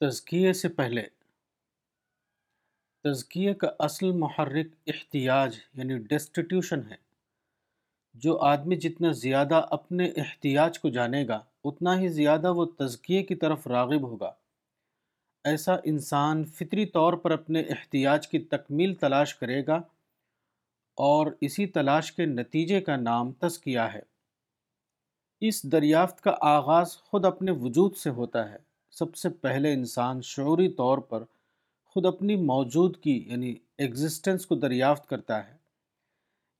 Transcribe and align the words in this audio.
تزکیے 0.00 0.52
سے 0.52 0.68
پہلے 0.68 1.02
تزکیے 3.04 3.54
کا 3.54 3.70
اصل 3.78 4.12
محرک 4.12 4.66
احتیاج 4.86 5.58
یعنی 5.74 5.98
ڈسٹیٹیوشن 5.98 6.80
ہے۔ 6.90 6.96
جو 8.14 8.38
آدمی 8.38 8.76
جتنا 8.76 9.12
زیادہ 9.12 9.66
اپنے 9.70 10.12
احتیاج 10.16 10.78
کو 10.78 10.88
جانے 10.88 11.28
گا، 11.28 11.40
اتنا 11.64 12.00
ہی 12.00 12.08
زیادہ 12.08 12.52
وہ 12.52 12.64
تزکیے 12.64 13.22
کی 13.22 13.34
طرف 13.34 13.66
راغب 13.66 14.02
ہوگا۔ 14.02 14.32
ایسا 15.44 15.76
انسان 15.84 16.44
فطری 16.44 16.86
طور 16.86 17.12
پر 17.12 17.30
اپنے 17.30 17.60
احتیاج 17.60 18.28
کی 18.28 18.38
تکمیل 18.38 18.94
تلاش 18.94 19.34
کرے 19.34 19.66
گا 19.66 19.76
اور 20.96 21.26
اسی 21.40 21.66
تلاش 21.66 22.12
کے 22.12 22.26
نتیجے 22.26 22.80
کا 22.80 22.96
نام 22.96 23.32
تزکیہ 23.32 23.80
ہے۔ 23.80 24.00
اس 25.40 25.72
دریافت 25.72 26.20
کا 26.20 26.36
آغاز 26.40 26.96
خود 26.96 27.24
اپنے 27.24 27.50
وجود 27.50 27.96
سے 27.96 28.10
ہوتا 28.10 28.50
ہے۔ 28.50 28.69
سب 28.90 29.16
سے 29.16 29.28
پہلے 29.28 29.72
انسان 29.72 30.22
شعوری 30.22 30.68
طور 30.68 30.98
پر 30.98 31.24
خود 31.84 32.06
اپنی 32.06 32.36
موجود 32.36 32.96
کی 32.96 33.24
یعنی 33.26 33.54
ایگزسٹنس 33.78 34.46
کو 34.46 34.54
دریافت 34.54 35.08
کرتا 35.08 35.48
ہے۔ 35.48 35.56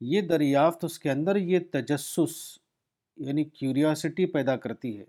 یہ 0.00 0.20
دریافت 0.20 0.84
اس 0.84 0.98
کے 0.98 1.10
اندر 1.10 1.36
یہ 1.36 1.58
تجسس 1.72 2.58
یعنی 3.16 3.44
کیوریاسٹی 3.44 4.26
پیدا 4.26 4.56
کرتی 4.56 4.98
ہے 4.98 5.04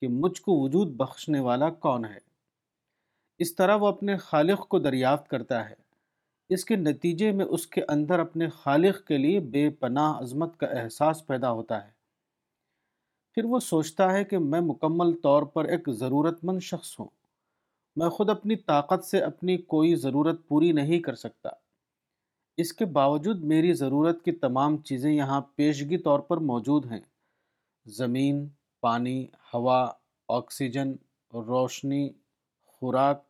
کہ 0.00 0.08
مجھ 0.08 0.42
کو 0.42 0.62
وجود 0.62 0.88
بخشنے 0.88 1.40
والا 1.40 1.70
کون 1.70 2.04
ہے۔ 2.04 2.18
اس 3.38 3.54
طرح 3.54 3.76
وہ 3.76 3.86
اپنے 3.86 4.16
خالق 4.16 4.68
کو 4.68 4.78
دریافت 4.78 5.28
کرتا 5.28 5.70
ہے۔ 5.70 5.74
اس 6.48 6.64
کے 6.64 6.76
نتیجے 6.76 7.32
میں 7.32 7.44
اس 7.44 7.66
کے 7.66 7.82
اندر 7.88 8.18
اپنے 8.18 8.48
خالق 8.48 9.06
کے 9.06 9.18
لیے 9.18 9.40
بے 9.40 9.70
پناہ 9.70 10.18
عظمت 10.18 10.56
کا 10.56 10.66
احساس 10.66 11.26
پیدا 11.26 11.50
ہوتا 11.50 11.86
ہے۔ 11.86 11.95
پھر 13.36 13.44
وہ 13.44 13.58
سوچتا 13.58 14.12
ہے 14.12 14.24
کہ 14.24 14.38
میں 14.38 14.60
مکمل 14.60 15.12
طور 15.12 15.42
پر 15.42 15.64
ایک 15.64 15.88
ضرورت 15.88 16.44
مند 16.44 16.60
شخص 16.60 17.00
ہوں۔ 17.00 17.06
میں 17.96 18.08
خود 18.08 18.30
اپنی 18.30 18.56
طاقت 18.56 19.04
سے 19.04 19.20
اپنی 19.20 19.56
کوئی 19.56 19.94
ضرورت 19.94 20.48
پوری 20.48 20.72
نہیں 20.72 21.00
کر 21.00 21.14
سکتا۔ 21.14 21.48
اس 22.56 22.72
کے 22.72 22.84
باوجود 22.84 23.44
میری 23.44 23.72
ضرورت 23.72 24.24
کی 24.24 24.32
تمام 24.32 24.76
چیزیں 24.76 25.12
یہاں 25.12 25.40
پیشگی 25.56 25.98
طور 25.98 26.20
پر 26.20 26.36
موجود 26.36 26.86
ہیں۔ 26.92 27.00
زمین، 27.86 28.48
پانی، 28.80 29.26
ہوا، 29.54 29.92
آکسیجن، 30.28 30.92
روشنی، 31.34 32.10
خوراک 32.66 33.22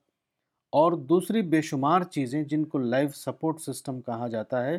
اور 0.71 0.93
دوسری 0.93 1.43
بے 1.43 1.63
شمار 1.63 2.01
چیزیں 2.03 2.43
جن 2.43 2.65
کو 2.65 2.79
لائف 2.79 3.17
سپورٹ 3.17 3.61
سسٹم 3.61 4.01
کہا 4.01 4.29
جاتا 4.29 4.65
ہے، 4.65 4.79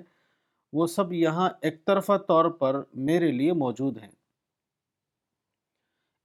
وہ 0.73 0.88
سب 0.88 1.14
یہاں 1.14 1.50
ایک 1.62 1.86
طرفہ 1.86 2.17
طور 2.28 2.45
پر 2.45 2.81
میرے 2.94 3.31
لیے 3.31 3.53
موجود 3.53 3.97
ہیں۔ 3.97 4.17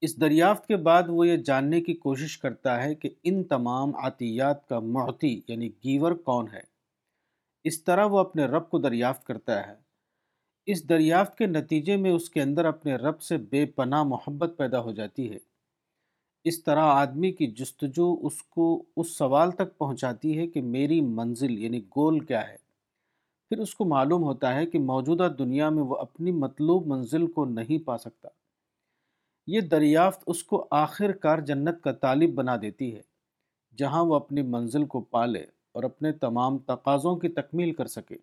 اس 0.03 0.21
دریافت 0.21 0.67
کے 0.67 0.77
بعد 0.77 1.03
وہ 1.09 1.29
یہ 1.29 1.37
جاننے 1.37 1.81
کی 1.81 1.95
کوشش 1.95 2.39
کرتا 2.39 2.85
ہے 2.85 2.95
کہ 2.95 3.11
ان 3.23 3.45
تمام 3.45 3.97
عطیات 3.97 4.69
کا 4.69 4.79
معطی 4.79 5.41
یعنی 5.49 5.69
گیور 5.69 6.13
کون 6.13 6.47
ہے؟ 6.53 6.61
اس 7.65 7.85
طرح 7.85 8.05
وہ 8.05 8.19
اپنے 8.19 8.45
رب 8.45 8.71
کو 8.71 8.79
دریافت 8.79 9.27
کرتا 9.27 9.67
ہے۔ 9.67 9.75
اس 10.67 10.89
دریافت 10.89 11.39
کے 11.39 11.47
نتیجے 11.47 11.97
میں 11.97 12.11
اس 12.11 12.31
کے 12.31 12.43
اندر 12.43 12.65
اپنے 12.65 12.97
رب 12.97 13.23
سے 13.23 13.37
بے 13.37 13.67
پناہ 13.67 14.03
محبت 14.03 14.55
پیدا 14.57 14.81
ہو 14.81 14.93
جاتی 14.93 15.33
ہے۔ 15.33 15.39
اس 16.45 16.65
طرح 16.65 16.83
آدمی 16.83 17.33
کی 17.33 17.47
جستجو 17.47 18.27
اس 18.27 18.43
کو 18.43 18.85
اس 18.97 19.17
سوال 19.17 19.51
تک 19.51 19.79
پہنچاتی 19.79 20.39
ہے 20.39 20.47
کہ 20.47 20.63
میری 20.63 21.01
منزل 21.01 21.59
یعنی 21.59 21.81
گول 21.81 22.21
کیا 22.21 22.49
ہے؟ 22.49 22.57
پھر 23.49 23.59
اس 23.59 23.75
کو 23.75 23.85
معلوم 23.85 24.23
ہوتا 24.23 24.55
ہے 24.55 24.67
کہ 24.67 24.79
موجودہ 24.79 25.29
دنیا 25.39 25.69
میں 25.69 25.83
وہ 25.83 25.97
اپنی 25.97 26.33
مطلوب 26.33 26.87
منزل 26.87 27.27
کو 27.27 27.45
نہیں 27.45 27.87
پا 27.87 27.99
سکتا۔ 27.99 28.29
یہ 29.47 29.61
دریافت 29.61 30.23
اس 30.27 30.45
کو 30.45 30.69
آخر 30.71 31.13
کار 31.13 31.39
جنت 31.39 31.83
کا 31.83 31.93
طالب 31.93 32.35
بنا 32.35 32.57
دیتی 32.63 32.97
ہے، 32.97 33.01
جہاں 33.79 34.05
وہ 34.05 34.15
اپنی 34.15 34.43
منزل 34.43 34.85
کو 34.85 35.01
پالے 35.01 35.45
اور 35.73 35.83
اپنے 35.83 36.13
تمام 36.13 36.59
تقاضوں 36.59 37.17
کی 37.17 37.29
تکمیل 37.29 37.73
کر 37.73 37.87
سکے۔ 37.87 38.17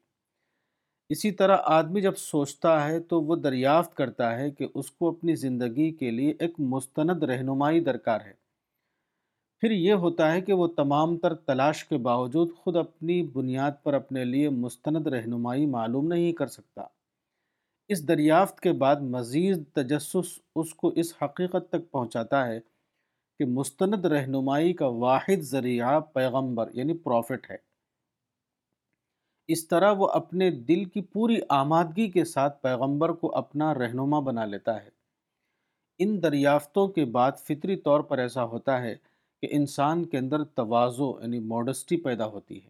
اسی 1.10 1.32
طرح 1.32 1.58
آدمی 1.64 2.02
جب 2.02 2.18
سوچتا 2.18 2.88
ہے 2.88 3.00
تو 3.00 3.22
وہ 3.22 3.36
دریافت 3.36 3.96
کرتا 3.96 4.40
ہے 4.40 4.52
کہ 4.52 4.68
اس 4.74 4.92
کو 4.92 5.10
اپنی 5.10 5.36
زندگی 5.36 5.92
کے 5.92 6.12
لیے 6.12 6.34
ایک 6.40 6.52
مستند 6.60 7.24
رہنمائی 7.24 7.80
درکار 7.80 8.22
ہے۔ 8.22 8.34
پھر 9.60 9.72
یہ 9.72 9.94
ہوتا 9.94 10.32
ہے 10.32 10.42
کہ 10.42 10.54
وہ 10.54 10.68
تمام 10.68 11.18
تر 11.18 11.36
تلاش 11.36 11.86
کے 11.86 11.98
باوجود 11.98 12.50
خود 12.56 12.76
اپنی 12.76 13.24
بنیاد 13.24 13.72
پر 13.84 13.94
اپنے 13.94 14.26
لیے 14.26 14.50
مستند 14.50 15.08
رہنمائی 15.08 15.66
معلوم 15.66 16.08
نہیں 16.08 16.34
کر 16.34 16.48
سکتا۔ 16.48 16.82
اس 17.90 18.08
دریافت 18.08 18.60
کے 18.60 18.72
بعد 18.72 18.96
مزید 18.96 19.64
تجسس 19.74 20.40
اس 20.56 20.74
کو 20.74 20.88
اس 20.88 21.14
حقیقت 21.22 21.70
تک 21.70 21.92
پہنچاتا 21.92 22.48
ہے 22.48 22.60
کہ 23.40 23.46
مستند 23.46 24.06
رہنمائی 24.06 24.74
کا 24.74 24.88
واحد 24.88 25.42
ذریعہ 25.42 26.00
پیغمبر 26.00 26.70
یعنی 26.74 26.98
پروفٹ 26.98 27.52
ہے۔ 27.52 27.58
اس 29.48 29.68
طرح 29.68 29.92
وہ 29.92 30.08
اپنے 30.08 30.52
دل 30.52 30.86
کی 30.86 31.02
پوری 31.02 31.36
آمادگی 31.50 32.12
کے 32.12 32.26
ساتھ 32.26 32.62
پیغمبر 32.62 33.10
کو 33.10 33.36
اپنا 33.36 33.74
رہنما 33.74 34.20
بنا 34.20 34.46
لیتا 34.46 34.84
ہے۔ 34.84 34.90
ان 36.00 36.24
دریافتوں 36.24 36.88
کے 36.88 37.06
بعد 37.06 37.32
فطری 37.38 37.76
طور 37.76 38.00
پر 38.00 38.18
ایسا 38.18 38.44
ہوتا 38.44 38.82
ہے 38.82 38.96
کہ 39.42 39.48
انسان 39.52 40.06
کے 40.06 40.18
اندر 40.18 40.44
توازو 40.44 41.22
یعنی 41.22 41.40
موڈسٹی 41.40 41.98
پیدا 41.98 42.28
ہوتی 42.28 42.64
ہے۔ 42.64 42.70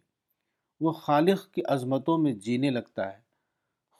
وہ 0.80 0.92
خالق 0.92 1.50
کی 1.52 1.62
عظمتوں 1.64 2.18
میں 2.18 2.32
جینے 2.32 2.70
لگتا 2.70 3.12
ہے۔ 3.12 3.29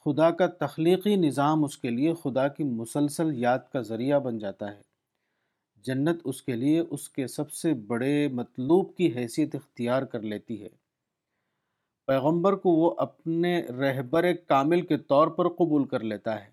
خدا 0.04 0.30
کا 0.30 0.46
تخلیقی 0.46 1.16
نظام 1.16 1.64
اس 1.64 1.78
کے 1.78 1.90
لیے 1.90 2.14
خدا 2.14 2.48
کی 2.48 2.64
مسلسل 2.64 3.38
یاد 3.38 3.58
کا 3.72 3.80
ذریعہ 3.80 4.18
بن 4.18 4.38
جاتا 4.38 4.76
ہے۔ 4.76 4.82
جنت 5.76 6.20
اس 6.24 6.42
کے 6.42 6.56
لیے 6.56 6.80
اس 6.80 7.08
کے 7.08 7.26
سب 7.26 7.52
سے 7.52 7.74
بڑے 7.74 8.28
مطلوب 8.28 8.96
کی 8.96 9.14
حیثیت 9.16 9.54
اختیار 9.54 10.02
کر 10.02 10.20
لیتی 10.20 10.62
ہے۔ 10.62 10.68
پیغمبر 12.06 12.52
کو 12.52 12.70
وہ 12.70 12.94
اپنے 12.98 13.62
رہبر 13.62 14.32
کامل 14.46 14.86
کے 14.86 14.98
طور 14.98 15.28
پر 15.28 15.48
قبول 15.48 15.84
کر 15.84 16.00
لیتا 16.00 16.44
ہے۔ 16.44 16.50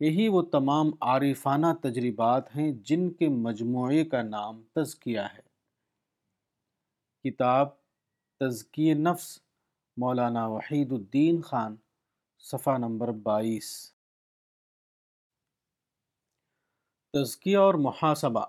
یہی 0.00 0.28
وہ 0.28 0.42
تمام 0.42 0.86
عارفانہ 1.00 1.66
تجربات 1.82 2.56
ہیں 2.56 2.72
جن 2.72 3.10
کے 3.10 3.28
مجموعے 3.28 4.04
کا 4.04 4.22
نام 4.22 4.62
تزکیہ 4.74 5.20
ہے۔ 5.20 5.52
کتاب 7.30 7.68
تزکی 8.40 8.94
نفس 8.94 9.38
مولانا 9.96 10.46
وحید 10.46 10.92
الدین 10.92 11.40
خان۔ 11.40 11.76
صفحہ 12.42 12.78
نمبر 12.78 13.08
بائیس۔ 13.08 13.92
تزکیہ 17.12 17.56
اور 17.56 17.74
محاسبہ۔ 17.74 18.44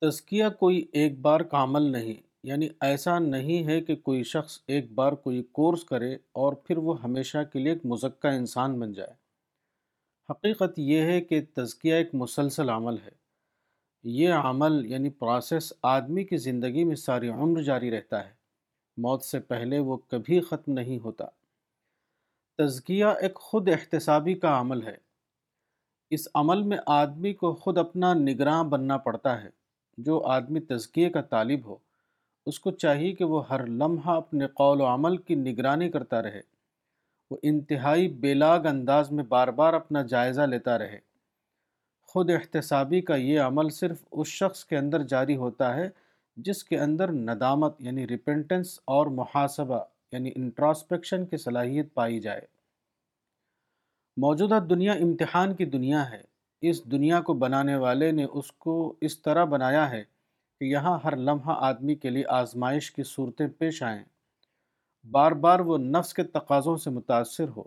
تزکیہ 0.00 0.44
کوئی 0.58 0.86
ایک 0.92 1.20
بار 1.20 1.40
کا 1.40 1.62
عمل 1.62 1.82
نہیں 1.82 2.22
یعنی 2.42 2.68
ایسا 2.80 3.18
نہیں 3.18 3.66
ہے 3.66 3.80
کہ 3.80 3.96
کوئی 3.96 4.22
شخص 4.22 4.58
ایک 4.66 4.92
بار 4.92 5.12
کوئی 5.12 5.42
کورس 5.42 5.84
کرے 5.84 6.14
اور 6.14 6.52
پھر 6.52 6.76
وہ 6.76 7.02
ہمیشہ 7.02 7.38
کے 7.52 7.58
لیے 7.58 7.72
ایک 7.72 7.86
مزکہ 7.86 8.26
انسان 8.26 8.80
بن 8.80 8.92
جائے۔ 8.92 9.12
حقیقت 10.30 10.78
یہ 10.78 11.00
ہے 11.02 11.20
کہ 11.20 11.40
تزکیہ 11.54 11.94
ایک 11.94 12.08
مسلسل 12.12 12.70
عمل 12.70 12.98
ہے۔ 12.98 13.10
یہ 14.02 14.32
عمل 14.32 14.86
یعنی 14.86 15.10
پروسیس 15.10 15.72
آدمی 15.82 16.24
کی 16.24 16.36
زندگی 16.36 16.84
میں 16.84 16.96
ساری 16.96 17.28
عمر 17.28 17.62
جاری 17.62 17.90
رہتا 17.90 18.24
ہے۔ 18.24 18.34
موت 18.96 19.22
سے 19.22 19.40
پہلے 19.40 19.78
وہ 19.78 19.96
کبھی 19.96 20.40
ختم 20.40 20.72
نہیں 20.72 20.98
ہوتا۔ 20.98 21.24
تزکیہ 22.66 23.04
ایک 23.04 23.34
خود 23.34 23.68
احتسابی 23.68 24.34
کا 24.34 24.60
عمل 24.60 24.86
ہے۔ 24.86 24.96
اس 26.10 26.28
عمل 26.34 26.62
میں 26.62 26.78
آدمی 26.86 27.32
کو 27.32 27.54
خود 27.54 27.78
اپنا 27.78 28.14
نگراں 28.14 28.64
بننا 28.64 28.96
پڑتا 28.96 29.42
ہے۔ 29.42 29.48
جو 29.98 30.26
آدمی 30.26 30.60
تزکیے 30.60 31.10
کا 31.10 31.20
طالب 31.20 31.60
ہو، 31.64 31.76
اس 32.46 32.60
کو 32.60 32.70
چاہیے 32.70 33.12
کہ 33.12 33.24
وہ 33.24 33.48
ہر 33.48 33.66
لمحہ 33.66 34.10
اپنے 34.10 34.46
قول 34.46 34.80
و 34.80 34.86
عمل 34.86 35.16
کی 35.16 35.34
نگرانی 35.34 35.90
کرتا 35.90 36.22
رہے۔ 36.22 36.40
وہ 37.30 37.36
انتہائی 37.42 38.08
بیلاگ 38.08 38.66
انداز 38.66 39.12
میں 39.12 39.24
بار 39.24 39.48
بار 39.48 39.74
اپنا 39.74 40.02
جائزہ 40.02 40.40
لیتا 40.40 40.78
رہے۔ 40.78 40.98
خود 42.02 42.30
احتسابی 42.30 43.00
کا 43.00 43.14
یہ 43.14 43.40
عمل 43.40 43.68
صرف 43.68 44.04
اس 44.12 44.28
شخص 44.28 44.64
کے 44.64 44.76
اندر 44.76 45.02
جاری 45.02 45.36
ہوتا 45.36 45.74
ہے، 45.74 45.90
جس 46.36 46.64
کے 46.64 46.78
اندر 46.78 47.12
ندامت 47.12 47.76
یعنی 47.78 48.08
ریپنٹنس 48.08 48.80
اور 48.84 49.06
محاسبہ 49.06 49.84
یعنی 50.12 50.30
انٹراسپیکشن 50.36 51.26
کی 51.26 51.36
صلاحیت 51.36 51.94
پائی 51.94 52.20
جائے۔ 52.20 52.40
موجودہ 54.16 54.58
دنیا 54.70 54.92
امتحان 54.92 55.54
کی 55.54 55.64
دنیا 55.64 56.10
ہے۔ 56.10 56.22
اس 56.60 56.84
دنیا 56.84 57.20
کو 57.20 57.34
بنانے 57.34 57.76
والے 57.76 58.10
نے 58.10 58.24
اس 58.24 58.52
کو 58.52 58.94
اس 59.00 59.22
طرح 59.22 59.44
بنایا 59.44 59.90
ہے 59.90 60.04
کہ 60.60 60.64
یہاں 60.64 60.98
ہر 61.04 61.16
لمحہ 61.16 61.54
آدمی 61.56 61.94
کے 61.94 62.10
لیے 62.10 62.24
آزمائش 62.26 62.92
کی 62.92 63.02
صورتیں 63.02 63.46
پیش 63.58 63.82
آئیں۔ 63.82 64.04
بار 65.10 65.32
بار 65.32 65.60
وہ 65.60 65.78
نفس 65.78 66.14
کے 66.14 66.22
تقاضوں 66.22 66.76
سے 66.76 66.90
متاثر 66.90 67.48
ہو۔ 67.48 67.62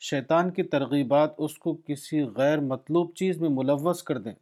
شیطان 0.00 0.50
کی 0.50 0.62
ترغیبات 0.62 1.30
اس 1.38 1.58
کو 1.58 1.76
کسی 1.86 2.22
غیر 2.36 2.60
مطلوب 2.60 3.14
چیز 3.14 3.40
میں 3.40 3.48
ملوث 3.48 4.02
کر 4.02 4.18
دیں۔ 4.18 4.32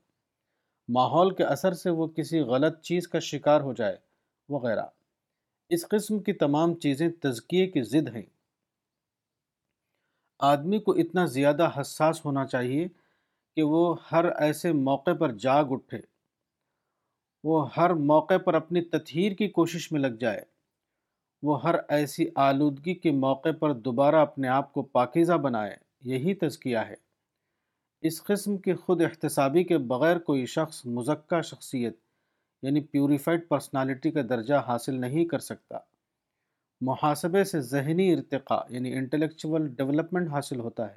ماحول 0.88 1.34
کے 1.34 1.44
اثر 1.44 1.72
سے 1.72 1.90
وہ 1.90 2.06
کسی 2.06 2.40
غلط 2.40 2.80
چیز 2.80 3.08
کا 3.08 3.18
شکار 3.18 3.60
ہو 3.60 3.72
جائے۔ 3.72 3.96
وغیرہ۔ 4.48 4.86
اس 5.68 5.88
قسم 5.88 6.18
کی 6.18 6.32
تمام 6.32 6.74
چیزیں 6.74 7.08
تزکیے 7.20 7.66
کی 7.66 7.82
ضد 7.82 8.16
ہیں۔ 8.16 8.22
آدمی 10.38 10.78
کو 10.78 10.92
اتنا 10.92 11.26
زیادہ 11.26 11.70
حساس 11.80 12.24
ہونا 12.24 12.46
چاہیے 12.46 12.88
کہ 13.56 13.62
وہ 13.62 13.96
ہر 14.12 14.24
ایسے 14.24 14.72
موقع 14.72 15.10
پر 15.12 15.32
جاگ 15.32 15.64
اٹھے۔ 15.70 15.98
وہ 17.44 17.74
ہر 17.76 17.94
موقع 17.94 18.38
پر 18.38 18.54
اپنی 18.54 18.82
تطہیر 18.82 19.32
کی 19.32 19.48
کوشش 19.48 19.92
میں 19.92 20.00
لگ 20.00 20.16
جائے۔ 20.20 20.40
وہ 21.42 21.62
ہر 21.62 21.74
ایسی 21.88 22.26
آلودگی 22.34 22.94
کے 22.94 23.10
موقع 23.10 23.48
پر 23.60 23.72
دوبارہ 23.72 24.16
اپنے 24.16 24.48
آپ 24.48 24.72
کو 24.72 24.82
پاکیزہ 24.82 25.32
بنائے۔ 25.32 25.76
یہی 26.02 26.34
تزکیہ 26.34 26.78
ہے۔ 26.78 26.94
اس 28.00 28.22
قسم 28.22 28.58
کے 28.58 28.74
خود 28.74 29.00
احتسابی 29.00 29.64
کے 29.64 29.78
بغیر 29.78 30.18
کوئی 30.18 30.46
شخص 30.46 30.86
مزکہ 30.86 31.42
شخصیت 31.42 31.96
یعنی 32.64 32.80
پیوریفائڈ 32.80 33.48
پرسنالٹی 33.48 34.10
کا 34.10 34.20
درجہ 34.28 34.54
حاصل 34.54 35.00
نہیں 35.00 35.24
کر 35.24 35.38
سکتا۔ 35.38 35.78
محاسبے 36.80 37.44
سے 37.44 37.60
ذہنی 37.60 38.14
ارتقاء 38.14 38.62
یعنی 38.68 38.92
انٹلیکچول 38.92 39.68
ڈیولپمنٹ 39.68 40.28
حاصل 40.28 40.60
ہوتا 40.60 40.90
ہے۔ 40.90 40.96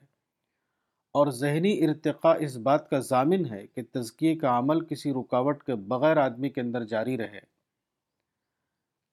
اور 1.12 1.28
ذہنی 1.28 1.86
ارتقاء 1.86 2.34
اس 2.40 2.58
بات 2.58 2.90
کا 2.90 3.00
ضامن 3.00 3.46
ہے 3.52 3.68
کہ 3.68 3.82
تزکیے 3.92 4.36
کا 4.36 4.60
عمل 4.60 4.86
کسی 4.86 5.14
رکاوٹ 5.14 5.64
کے 5.64 5.76
بغیر 5.76 6.18
آدمی 6.18 6.50
کے 6.50 6.62
اندر 6.62 6.84
جاری 6.84 7.18
رہے۔ 7.18 7.40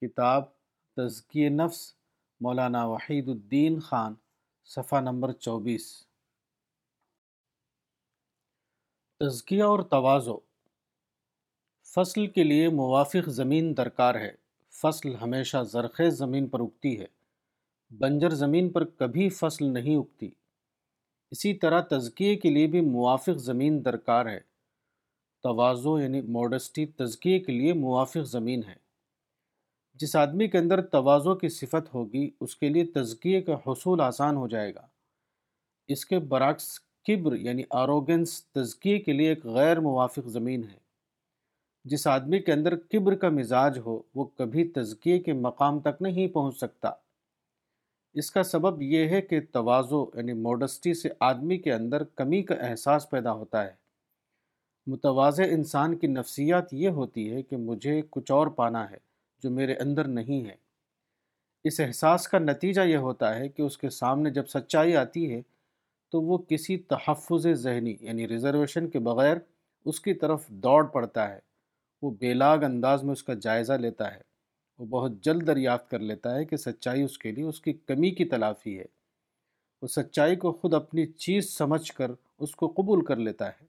کتاب 0.00 0.44
تزکی 0.96 1.48
نفس، 1.48 1.94
مولانا 2.40 2.84
وحید 2.84 3.28
الدین 3.28 3.80
خان، 3.80 4.14
صفحہ 4.64 5.00
نمبر 5.00 5.32
چوبیس۔ 5.32 6.06
تزکیہ 9.20 9.62
اور 9.62 9.80
توازو۔ 9.80 10.53
فصل 11.94 12.26
کے 12.26 12.44
لیے 12.44 12.68
موافق 12.68 13.28
زمین 13.28 13.76
درکار 13.76 14.14
ہے۔ 14.14 14.32
فصل 14.70 15.14
ہمیشہ 15.14 15.56
زرخیز 15.70 16.14
زمین 16.14 16.46
پر 16.46 16.60
اگتی 16.60 17.00
ہے۔ 17.00 17.06
بنجر 17.90 18.30
زمین 18.30 18.68
پر 18.68 18.84
کبھی 18.84 19.28
فصل 19.28 19.66
نہیں 19.66 19.96
اگتی۔ 19.96 20.30
اسی 21.30 21.54
طرح 21.54 21.80
تزکیے 21.80 22.36
کے 22.36 22.50
لیے 22.50 22.66
بھی 22.66 22.80
موافق 22.80 23.38
زمین 23.38 23.84
درکار 23.84 24.26
ہے۔ 24.26 24.40
توازو 25.42 26.00
یعنی 26.00 26.20
موڈسٹی 26.20 26.86
تزکیے 26.86 27.38
کے 27.38 27.52
لیے 27.52 27.72
موافق 27.72 28.24
زمین 28.24 28.60
ہے۔ 28.68 28.74
جس 29.94 30.16
آدمی 30.16 30.48
کے 30.48 30.58
اندر 30.58 30.82
توازو 30.82 31.34
کی 31.34 31.48
صفت 31.48 31.94
ہوگی، 31.94 32.30
اس 32.40 32.56
کے 32.56 32.68
لیے 32.68 32.84
تزکیے 32.84 33.42
کا 33.42 33.54
حصول 33.66 34.00
آسان 34.00 34.36
ہو 34.36 34.48
جائے 34.48 34.74
گا۔ 34.74 34.86
اس 35.88 36.06
کے 36.06 36.18
برعکس 36.18 36.80
کبر 36.80 37.36
یعنی 37.36 37.62
آروگنس 37.70 38.44
تزکیے 38.44 38.98
کے 38.98 39.12
لیے 39.12 39.28
ایک 39.28 39.46
غیر 39.46 39.80
موافق 39.80 40.28
زمین 40.28 40.64
ہے۔ 40.64 40.83
جس 41.84 42.06
آدمی 42.06 42.38
کے 42.38 42.52
اندر 42.52 42.76
کبر 42.76 43.14
کا 43.14 43.28
مزاج 43.28 43.78
ہو، 43.78 44.02
وہ 44.14 44.24
کبھی 44.24 44.68
تزکیے 44.68 45.18
کے 45.18 45.32
مقام 45.32 45.80
تک 45.80 46.02
نہیں 46.02 46.28
پہنچ 46.28 46.56
سکتا۔ 46.56 46.90
اس 48.14 48.30
کا 48.30 48.42
سبب 48.42 48.82
یہ 48.82 49.08
ہے 49.08 49.22
کہ 49.22 49.40
توازو 49.52 50.06
یعنی 50.14 50.32
موڈسٹی 50.32 50.94
سے 50.94 51.08
آدمی 51.20 51.58
کے 51.58 51.72
اندر 51.72 52.04
کمی 52.04 52.42
کا 52.42 52.54
احساس 52.54 53.10
پیدا 53.10 53.32
ہوتا 53.32 53.64
ہے۔ 53.64 53.70
متوازہ 54.86 55.42
انسان 55.42 55.96
کی 55.96 56.06
نفسیات 56.06 56.74
یہ 56.74 56.88
ہوتی 56.88 57.34
ہے 57.34 57.42
کہ 57.42 57.56
مجھے 57.56 58.02
کچھ 58.10 58.32
اور 58.32 58.46
پانا 58.46 58.90
ہے 58.90 58.96
جو 59.42 59.50
میرے 59.50 59.74
اندر 59.74 60.04
نہیں 60.04 60.44
ہے۔ 60.44 60.54
اس 61.64 61.80
احساس 61.80 62.28
کا 62.28 62.38
نتیجہ 62.38 62.80
یہ 62.80 62.96
ہوتا 62.96 63.38
ہے 63.38 63.48
کہ 63.48 63.62
اس 63.62 63.78
کے 63.78 63.90
سامنے 63.90 64.30
جب 64.30 64.46
سچائی 64.46 64.96
آتی 64.96 65.34
ہے، 65.34 65.42
تو 66.10 66.22
وہ 66.22 66.38
کسی 66.38 66.76
تحفظ 66.76 67.46
ذہنی 67.46 67.96
یعنی 68.00 68.28
ریزرویشن 68.28 68.88
کے 68.88 68.98
بغیر 68.98 69.36
اس 69.84 70.00
کی 70.00 70.14
طرف 70.14 70.48
دوڑ 70.48 70.84
پڑتا 70.84 71.34
ہے۔ 71.34 71.53
وہ 72.04 72.10
بے 72.10 72.34
لاگ 72.34 72.58
انداز 72.58 73.02
میں 73.02 73.12
اس 73.12 73.22
کا 73.22 73.34
جائزہ 73.34 73.72
لیتا 73.72 74.14
ہے۔ 74.14 74.20
وہ 74.78 74.86
بہت 74.86 75.12
جلد 75.20 75.46
دریافت 75.46 75.90
کر 75.90 75.98
لیتا 75.98 76.34
ہے 76.34 76.44
کہ 76.44 76.56
سچائی 76.56 77.02
اس 77.02 77.18
کے 77.18 77.32
لیے 77.32 77.44
اس 77.44 77.60
کی 77.60 77.72
کمی 77.72 78.10
کی 78.10 78.24
تلافی 78.24 78.78
ہے۔ 78.78 78.84
وہ 79.82 79.88
سچائی 79.88 80.36
کو 80.36 80.52
خود 80.52 80.74
اپنی 80.74 81.06
چیز 81.06 81.50
سمجھ 81.50 81.92
کر 81.92 82.10
اس 82.38 82.56
کو 82.56 82.68
قبول 82.68 83.04
کر 83.04 83.16
لیتا 83.16 83.48
ہے۔ 83.48 83.66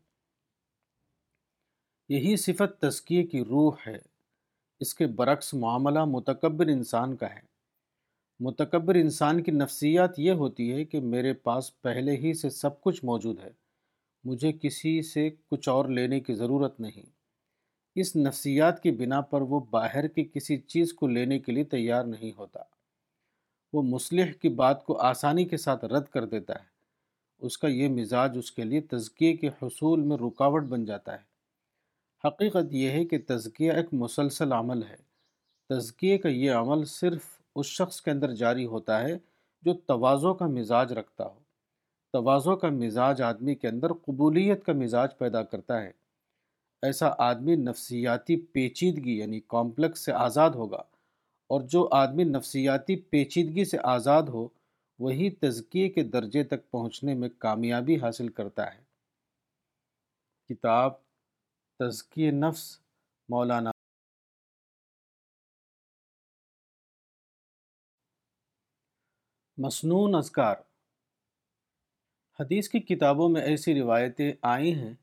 یہی 2.09 2.35
صفت 2.35 2.81
تزکیے 2.81 3.23
کی 3.23 3.43
روح 3.45 3.75
ہے۔ 3.87 3.97
اس 4.79 4.95
کے 4.95 5.07
برعکس 5.07 5.53
معاملہ 5.53 6.05
متکبر 6.05 6.65
انسان 6.65 7.15
کا 7.15 7.35
ہے۔ 7.35 7.41
متکبر 8.39 8.95
انسان 8.95 9.43
کی 9.43 9.51
نفسیات 9.51 10.19
یہ 10.19 10.31
ہوتی 10.31 10.73
ہے 10.73 10.85
کہ 10.85 10.99
میرے 10.99 11.33
پاس 11.33 11.81
پہلے 11.81 12.15
ہی 12.15 12.33
سے 12.33 12.49
سب 12.49 12.81
کچھ 12.81 13.05
موجود 13.05 13.39
ہے۔ 13.39 13.51
مجھے 14.23 14.51
کسی 14.61 15.01
سے 15.01 15.29
کچھ 15.49 15.69
اور 15.69 15.85
لینے 15.85 16.19
کی 16.19 16.33
ضرورت 16.33 16.79
نہیں۔ 16.79 17.14
اس 17.95 18.15
نفسیات 18.15 18.83
کی 18.83 18.91
بنا 18.91 19.21
پر 19.21 19.41
وہ 19.41 19.59
باہر 19.59 20.07
کی 20.07 20.23
کسی 20.33 20.57
چیز 20.57 20.93
کو 20.93 21.07
لینے 21.07 21.39
کے 21.39 21.51
لیے 21.51 21.63
تیار 21.63 22.03
نہیں 22.03 22.31
ہوتا۔ 22.37 22.59
وہ 23.73 23.83
مصلح 23.83 24.25
کی 24.41 24.49
بات 24.49 24.85
کو 24.85 24.97
آسانی 24.97 25.45
کے 25.45 25.57
ساتھ 25.57 25.85
رد 25.85 26.05
کر 26.05 26.25
دیتا 26.25 26.53
ہے۔ 26.53 26.65
اس 27.39 27.57
کا 27.57 27.67
یہ 27.67 27.89
مزاج 27.89 28.37
اس 28.37 28.51
کے 28.51 28.63
لیے 28.63 28.81
تزکیے 28.81 29.35
کے 29.35 29.47
حصول 29.47 30.01
میں 30.01 30.17
رکاوٹ 30.17 30.63
بن 30.63 30.85
جاتا 30.85 31.13
ہے۔ 31.13 31.35
حقیقت 32.27 32.73
یہ 32.73 32.89
ہے 32.89 33.05
کہ 33.05 33.17
تزکیہ 33.27 33.71
ایک 33.71 33.85
مسلسل 33.91 34.51
عمل 34.51 34.83
ہے۔ 34.83 34.95
تزکیے 35.69 36.17
کا 36.17 36.29
یہ 36.29 36.51
عمل 36.51 36.85
صرف 36.85 37.21
اس 37.55 37.65
شخص 37.65 38.01
کے 38.01 38.11
اندر 38.11 38.33
جاری 38.35 38.65
ہوتا 38.65 39.01
ہے 39.01 39.17
جو 39.61 39.73
توازوں 39.73 40.35
کا 40.35 40.47
مزاج 40.47 40.93
رکھتا 40.93 41.25
ہو۔ 41.25 41.39
توازوں 42.13 42.57
کا 42.57 42.69
مزاج 42.69 43.21
آدمی 43.21 43.55
کے 43.55 43.67
اندر 43.67 43.93
قبولیت 43.93 44.65
کا 44.65 44.73
مزاج 44.73 45.17
پیدا 45.17 45.43
کرتا 45.43 45.81
ہے۔ 45.81 45.91
ایسا 46.81 47.09
آدمی 47.17 47.55
نفسیاتی 47.55 48.35
پیچیدگی 48.35 49.17
یعنی 49.17 49.39
کامپلیکس 49.39 49.99
سے 49.99 50.11
آزاد 50.11 50.49
ہوگا 50.49 50.83
اور 51.47 51.61
جو 51.61 51.89
آدمی 51.91 52.23
نفسیاتی 52.23 52.95
پیچیدگی 52.95 53.65
سے 53.65 53.77
آزاد 53.83 54.23
ہو، 54.23 54.47
وہی 54.99 55.29
تزکیے 55.29 55.89
کے 55.89 56.03
درجے 56.03 56.43
تک 56.43 56.71
پہنچنے 56.71 57.13
میں 57.13 57.29
کامیابی 57.39 57.97
حاصل 57.97 58.27
کرتا 58.29 58.73
ہے۔ 58.73 58.83
کتاب 60.49 60.93
تزکی 61.79 62.31
نفس، 62.31 62.79
مولانا 63.29 63.71
مصنون 69.57 70.15
اذکار۔ 70.15 70.55
حدیث 72.39 72.69
کی 72.69 72.79
کتابوں 72.79 73.29
میں 73.29 73.41
ایسی 73.41 73.79
روایتیں 73.81 74.33
آئی 74.41 74.75
ہیں 74.75 74.93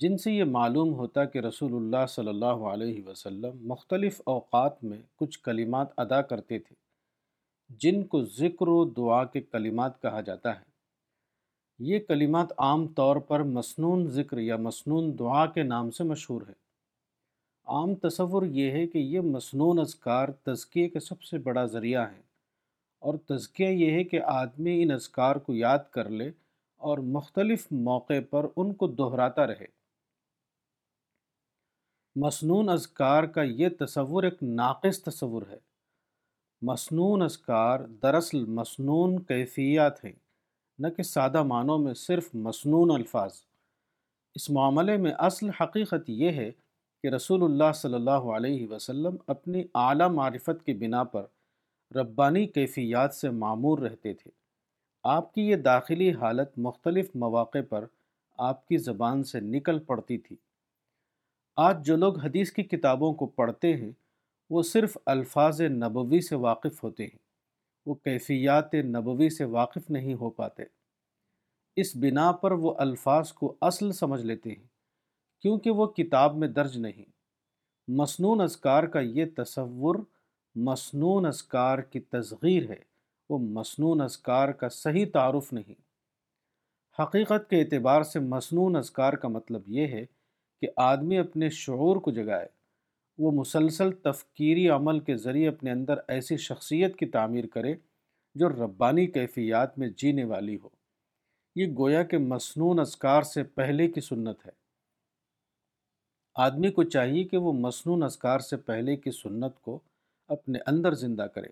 جن 0.00 0.18
سے 0.18 0.32
یہ 0.32 0.44
معلوم 0.44 0.94
ہوتا 0.94 1.24
کہ 1.24 1.38
رسول 1.38 1.74
اللہ 1.74 2.06
صلی 2.08 2.28
اللہ 2.28 2.66
علیہ 2.70 3.02
وسلم 3.06 3.68
مختلف 3.68 4.20
اوقات 4.26 4.84
میں 4.84 4.98
کچھ 5.16 5.40
کلمات 5.40 5.88
ادا 5.96 6.22
کرتے 6.22 6.58
تھے، 6.58 6.74
جن 7.70 8.04
کو 8.04 8.24
ذکر 8.24 8.68
و 8.68 8.84
دعا 8.84 9.24
کے 9.24 9.40
کلمات 9.40 10.02
کہا 10.02 10.20
جاتا 10.20 10.56
ہے۔ 10.56 10.68
یہ 11.78 11.98
کلمات 11.98 12.52
عام 12.58 12.88
طور 12.88 13.16
پر 13.16 13.42
مسنون 13.42 14.06
ذکر 14.06 14.38
یا 14.38 14.56
مسنون 14.56 15.18
دعا 15.18 15.46
کے 15.46 15.62
نام 15.62 15.90
سے 15.90 16.04
مشہور 16.04 16.42
ہے 16.48 16.68
عام 17.66 17.94
تصور 17.94 18.42
یہ 18.42 18.70
ہے 18.70 18.86
کہ 18.86 18.98
یہ 18.98 19.20
مسنون 19.20 19.78
اذکار 19.78 20.28
تزکیے 20.28 20.88
کے 20.88 21.00
سب 21.00 21.22
سے 21.22 21.38
بڑا 21.38 21.64
ذریعہ 21.64 22.02
ہے 22.02 22.22
اور 22.98 23.14
تزکیہ 23.26 23.68
یہ 23.68 23.92
ہے 23.92 24.04
کہ 24.04 24.20
آدمی 24.22 24.82
ان 24.82 24.90
اذکار 24.90 25.36
کو 25.36 25.54
یاد 25.54 25.78
کر 25.90 26.10
لے 26.10 26.30
اور 26.76 26.98
مختلف 26.98 27.66
موقع 27.70 28.20
پر 28.30 28.46
ان 28.56 28.74
کو 28.74 28.86
دہراتا 28.86 29.46
رہے۔ 29.46 29.77
مصنون 32.20 32.68
اذکار 32.68 33.24
کا 33.24 33.42
یہ 33.42 33.68
تصور 33.78 34.22
ایک 34.22 34.42
ناقص 34.42 35.02
تصور 35.02 35.42
ہے۔ 35.50 35.58
مصنون 36.62 37.22
اذکار 37.22 37.80
دراصل 37.80 38.44
مصنون 38.44 39.22
کیفیات 39.22 40.04
ہیں، 40.04 40.12
نہ 40.78 40.86
کہ 40.88 41.02
سادہ 41.02 41.42
معنوں 41.42 41.78
میں 41.78 41.94
صرف 41.94 42.34
مصنون 42.34 42.90
الفاظ۔ 42.90 43.30
اس 44.34 44.50
معاملے 44.50 44.96
میں 44.96 45.12
اصل 45.18 45.48
حقیقت 45.48 46.10
یہ 46.10 46.30
ہے 46.30 46.50
کہ 47.02 47.08
رسول 47.08 47.42
اللہ 47.42 47.72
صلی 47.74 47.94
اللہ 47.94 48.10
علیہ 48.10 48.68
وسلم 48.68 49.16
اپنی 49.26 49.64
اعلیٰ 49.74 50.08
معرفت 50.08 50.66
کی 50.66 50.74
بنا 50.74 51.04
پر 51.04 51.22
ربانی 51.94 52.46
کیفیات 52.46 53.14
سے 53.14 53.30
معمور 53.30 53.78
رہتے 53.78 54.14
تھے۔ 54.14 54.30
آپ 55.04 55.34
کی 55.34 55.48
یہ 55.48 55.56
داخلی 55.56 56.12
حالت 56.12 56.58
مختلف 56.58 57.10
مواقع 57.14 57.58
پر 57.68 57.84
آپ 58.38 58.68
کی 58.68 58.76
زبان 58.76 59.24
سے 59.24 59.40
نکل 59.40 59.78
پڑتی 59.78 60.18
تھی۔ 60.18 60.36
آج 61.60 61.86
جو 61.86 61.96
لوگ 61.96 62.18
حدیث 62.18 62.52
کی 62.52 62.62
کتابوں 62.62 63.14
کو 63.14 63.26
پڑھتے 63.26 63.76
ہیں، 63.76 63.90
وہ 64.50 64.62
صرف 64.62 64.98
الفاظ 65.06 65.60
نبوی 65.60 66.20
سے 66.20 66.36
واقف 66.36 66.84
ہوتے 66.84 67.04
ہیں۔ 67.04 67.18
وہ 67.86 67.94
کیفیات 67.94 68.74
نبوی 68.74 69.30
سے 69.30 69.44
واقف 69.44 69.90
نہیں 69.90 70.14
ہو 70.14 70.30
پاتے۔ 70.30 70.62
اس 71.76 71.96
بنا 71.96 72.32
پر 72.32 72.52
وہ 72.52 72.74
الفاظ 72.78 73.32
کو 73.32 73.54
اصل 73.60 73.92
سمجھ 73.92 74.22
لیتے 74.22 74.50
ہیں، 74.50 74.66
کیونکہ 75.42 75.70
وہ 75.70 75.86
کتاب 75.86 76.36
میں 76.36 76.48
درج 76.48 76.78
نہیں۔ 76.78 77.04
مصنون 77.88 78.40
اذکار 78.40 78.84
کا 78.84 79.00
یہ 79.00 79.24
تصور 79.36 79.96
مصنون 80.54 81.26
اذکار 81.26 81.78
کی 81.78 82.00
تصغیر 82.00 82.70
ہے۔ 82.70 82.82
وہ 83.30 83.38
مصنون 83.38 84.00
اذکار 84.00 84.48
کا 84.48 84.68
صحیح 84.68 85.06
تعارف 85.12 85.52
نہیں۔ 85.52 85.80
حقیقت 87.02 87.50
کے 87.50 87.60
اعتبار 87.60 88.02
سے 88.02 88.20
مصنون 88.20 88.76
اذکار 88.76 89.12
کا 89.12 89.28
مطلب 89.28 89.62
یہ 89.66 89.86
ہے 89.86 90.17
کہ 90.60 90.68
آدمی 90.76 91.18
اپنے 91.18 91.50
شعور 91.50 91.96
کو 91.96 92.10
جگائے، 92.10 92.48
وہ 93.18 93.30
مسلسل 93.30 93.92
تفکیری 93.92 94.68
عمل 94.68 95.00
کے 95.00 95.16
ذریعے 95.16 95.48
اپنے 95.48 95.70
اندر 95.70 95.94
ایسی 96.08 96.36
شخصیت 96.36 96.96
کی 96.96 97.06
تعمیر 97.06 97.46
کرے 97.46 97.74
جو 98.34 98.48
ربانی 98.48 99.06
کیفیات 99.06 99.78
میں 99.78 99.88
جینے 99.96 100.24
والی 100.24 100.58
ہو۔ 100.64 100.68
یہ 101.56 101.66
گویا 101.78 102.02
کہ 102.02 102.18
مصنون 102.18 102.78
اذکار 102.78 103.22
سے 103.22 103.42
پہلے 103.42 103.88
کی 103.88 104.00
سنت 104.00 104.46
ہے۔ 104.46 104.50
آدمی 106.34 106.70
کو 106.70 106.82
چاہیے 106.82 107.24
کہ 107.24 107.36
وہ 107.36 107.52
مصنون 107.52 108.02
اذکار 108.02 108.38
سے 108.38 108.56
پہلے 108.56 108.96
کی 108.96 109.10
سنت 109.10 109.62
کو 109.62 109.78
اپنے 110.28 110.58
اندر 110.66 110.94
زندہ 110.94 111.22
کرے۔ 111.22 111.48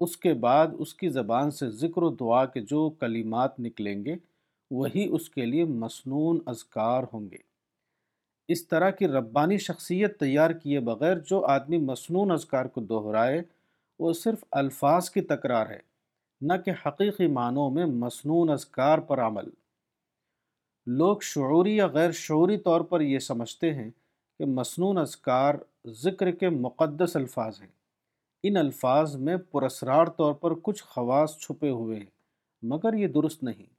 اس 0.00 0.16
کے 0.16 0.34
بعد 0.34 0.66
اس 0.78 0.94
کی 0.94 1.08
زبان 1.08 1.50
سے 1.50 1.70
ذکر 1.70 2.02
و 2.02 2.10
دعا 2.10 2.46
کے 2.46 2.60
جو 2.60 2.90
کلمات 2.90 3.60
نکلیں 3.60 4.04
گے، 4.04 4.14
وہی 4.70 5.08
اس 5.10 5.30
کے 5.30 5.46
لیے 5.46 5.64
مصنون 5.64 6.38
اذکار 6.46 7.02
ہوں 7.12 7.30
گے۔ 7.30 7.45
اس 8.48 8.66
طرح 8.68 8.90
کی 8.90 9.08
ربانی 9.08 9.58
شخصیت 9.58 10.20
تیار 10.20 10.50
کیے 10.50 10.80
بغیر 10.80 11.18
جو 11.18 11.44
آدمی 11.46 11.78
مصنون 11.78 12.30
اذکار 12.30 12.66
کو 12.66 12.80
دہرائے، 12.80 13.42
وہ 13.98 14.12
صرف 14.12 14.44
الفاظ 14.50 15.10
کی 15.10 15.20
تکرار 15.20 15.66
ہے، 15.66 15.78
نہ 16.40 16.52
کہ 16.64 16.72
حقیقی 16.86 17.26
معنوں 17.26 17.70
میں 17.70 17.86
مصنون 17.86 18.50
اذکار 18.50 18.98
پر 18.98 19.20
عمل۔ 19.20 19.44
لوگ 20.86 21.16
شعوری 21.22 21.76
یا 21.76 21.86
غیر 21.86 22.10
شعوری 22.10 22.56
طور 22.56 22.80
پر 22.80 23.00
یہ 23.00 23.18
سمجھتے 23.18 23.74
ہیں 23.74 23.90
کہ 24.38 24.44
مصنون 24.44 24.98
اذکار 24.98 25.54
ذکر 25.86 26.30
کے 26.30 26.48
مقدس 26.48 27.16
الفاظ 27.16 27.60
ہیں۔ 27.60 27.68
ان 28.42 28.56
الفاظ 28.56 29.16
میں 29.16 29.36
پرسرار 29.36 30.06
طور 30.06 30.34
پر 30.34 30.52
کچھ 30.62 30.84
خواص 30.84 31.38
چھپے 31.38 31.70
ہوئے 31.70 31.98
ہیں، 31.98 32.06
مگر 32.62 32.94
یہ 32.94 33.06
درست 33.06 33.42
نہیں۔ 33.42 33.75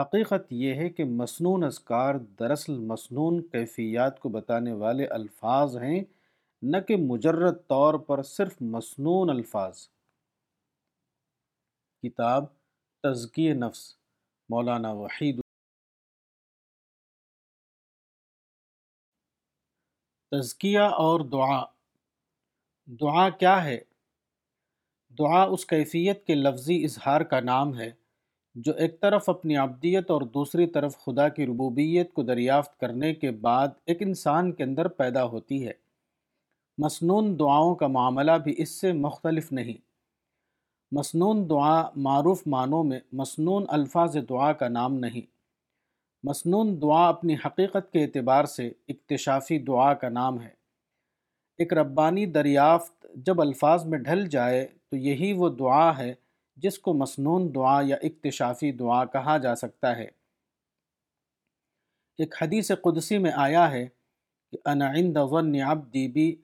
حقیقت 0.00 0.52
یہ 0.52 0.74
ہے 0.74 0.90
کہ 0.90 1.04
مصنون 1.04 1.64
اذکار 1.64 2.14
دراصل 2.14 2.78
مصنون 2.78 3.42
کیفیات 3.48 4.20
کو 4.20 4.28
بتانے 4.28 4.72
والے 4.72 5.06
الفاظ 5.06 5.76
ہیں، 5.76 6.04
نہ 6.62 6.76
کہ 6.88 6.96
مجرد 6.96 7.66
طور 7.66 7.94
پر 7.94 8.22
صرف 8.22 8.56
مصنون 8.60 9.30
الفاظ۔ 9.30 9.88
کتاب 12.02 12.44
تزکی 13.02 13.52
نفس، 13.52 13.96
مولانا 14.48 14.92
وحید 14.92 15.40
تزکیہ 20.30 20.80
اور 20.80 21.20
دعا۔ 21.20 21.64
دعا 22.86 23.30
کیا 23.30 23.64
ہے؟ 23.64 23.78
دعا 25.18 25.42
اس 25.42 25.66
کیفیت 25.66 26.26
کے 26.26 26.34
لفظی 26.34 26.84
اظہار 26.84 27.20
کا 27.20 27.40
نام 27.40 27.78
ہے۔ 27.78 28.01
جو 28.54 28.72
ایک 28.72 29.00
طرف 29.00 29.28
اپنی 29.28 29.56
عبدیت 29.56 30.10
اور 30.10 30.22
دوسری 30.22 30.66
طرف 30.66 30.98
خدا 30.98 31.28
کی 31.28 31.46
ربوبیت 31.46 32.12
کو 32.12 32.22
دریافت 32.22 32.80
کرنے 32.80 33.14
کے 33.14 33.30
بعد 33.30 33.68
ایک 33.86 34.02
انسان 34.02 34.52
کے 34.52 34.62
اندر 34.62 34.88
پیدا 34.88 35.24
ہوتی 35.24 35.66
ہے۔ 35.66 35.72
مسنون 36.78 37.38
دعاؤں 37.38 37.74
کا 37.74 37.86
معاملہ 37.86 38.32
بھی 38.32 38.54
اس 38.58 38.68
سے 38.68 38.92
مختلف 38.92 39.52
نہیں۔ 39.52 39.80
مسنون 40.92 41.50
دعا 41.50 41.90
معروف 41.96 42.42
معنوں 42.46 42.84
میں 42.84 43.00
مسنون 43.12 43.64
الفاظ 43.68 44.16
دعا 44.28 44.52
کا 44.52 44.68
نام 44.68 44.94
نہیں۔ 44.94 45.26
مسنون 46.22 46.82
دعا 46.82 47.08
اپنی 47.08 47.34
حقیقت 47.34 47.92
کے 47.92 48.02
اعتبار 48.02 48.44
سے 48.44 48.72
اکتشافی 48.88 49.58
دعا 49.58 49.94
کا 49.94 50.08
نام 50.08 50.40
ہے۔ 50.40 50.62
ایک 51.58 51.72
ربانی 51.72 52.26
دریافت 52.26 53.06
جب 53.14 53.40
الفاظ 53.40 53.86
میں 53.86 53.98
ڈھل 53.98 54.26
جائے 54.26 54.68
تو 54.90 54.96
یہی 54.96 55.32
وہ 55.32 55.48
دعا 55.48 55.98
ہے 55.98 56.14
جس 56.56 56.78
کو 56.78 56.94
مسنون 56.94 57.54
دعا 57.54 57.80
یا 57.84 57.96
اکتشافی 58.02 58.72
دعا 58.72 59.04
کہا 59.04 59.38
جا 59.38 59.54
سکتا 59.54 59.96
ہے۔ 59.96 60.08
ایک 62.18 62.34
حدیث 62.42 62.70
قدسی 62.82 63.18
میں 63.18 63.32
آیا 63.34 63.70
ہے 63.70 63.88
کہ 64.52 64.58
انا 64.64 64.92
عند 64.92 65.16
ظن 65.30 65.54
عبدی 65.54 66.08
بی 66.08 66.36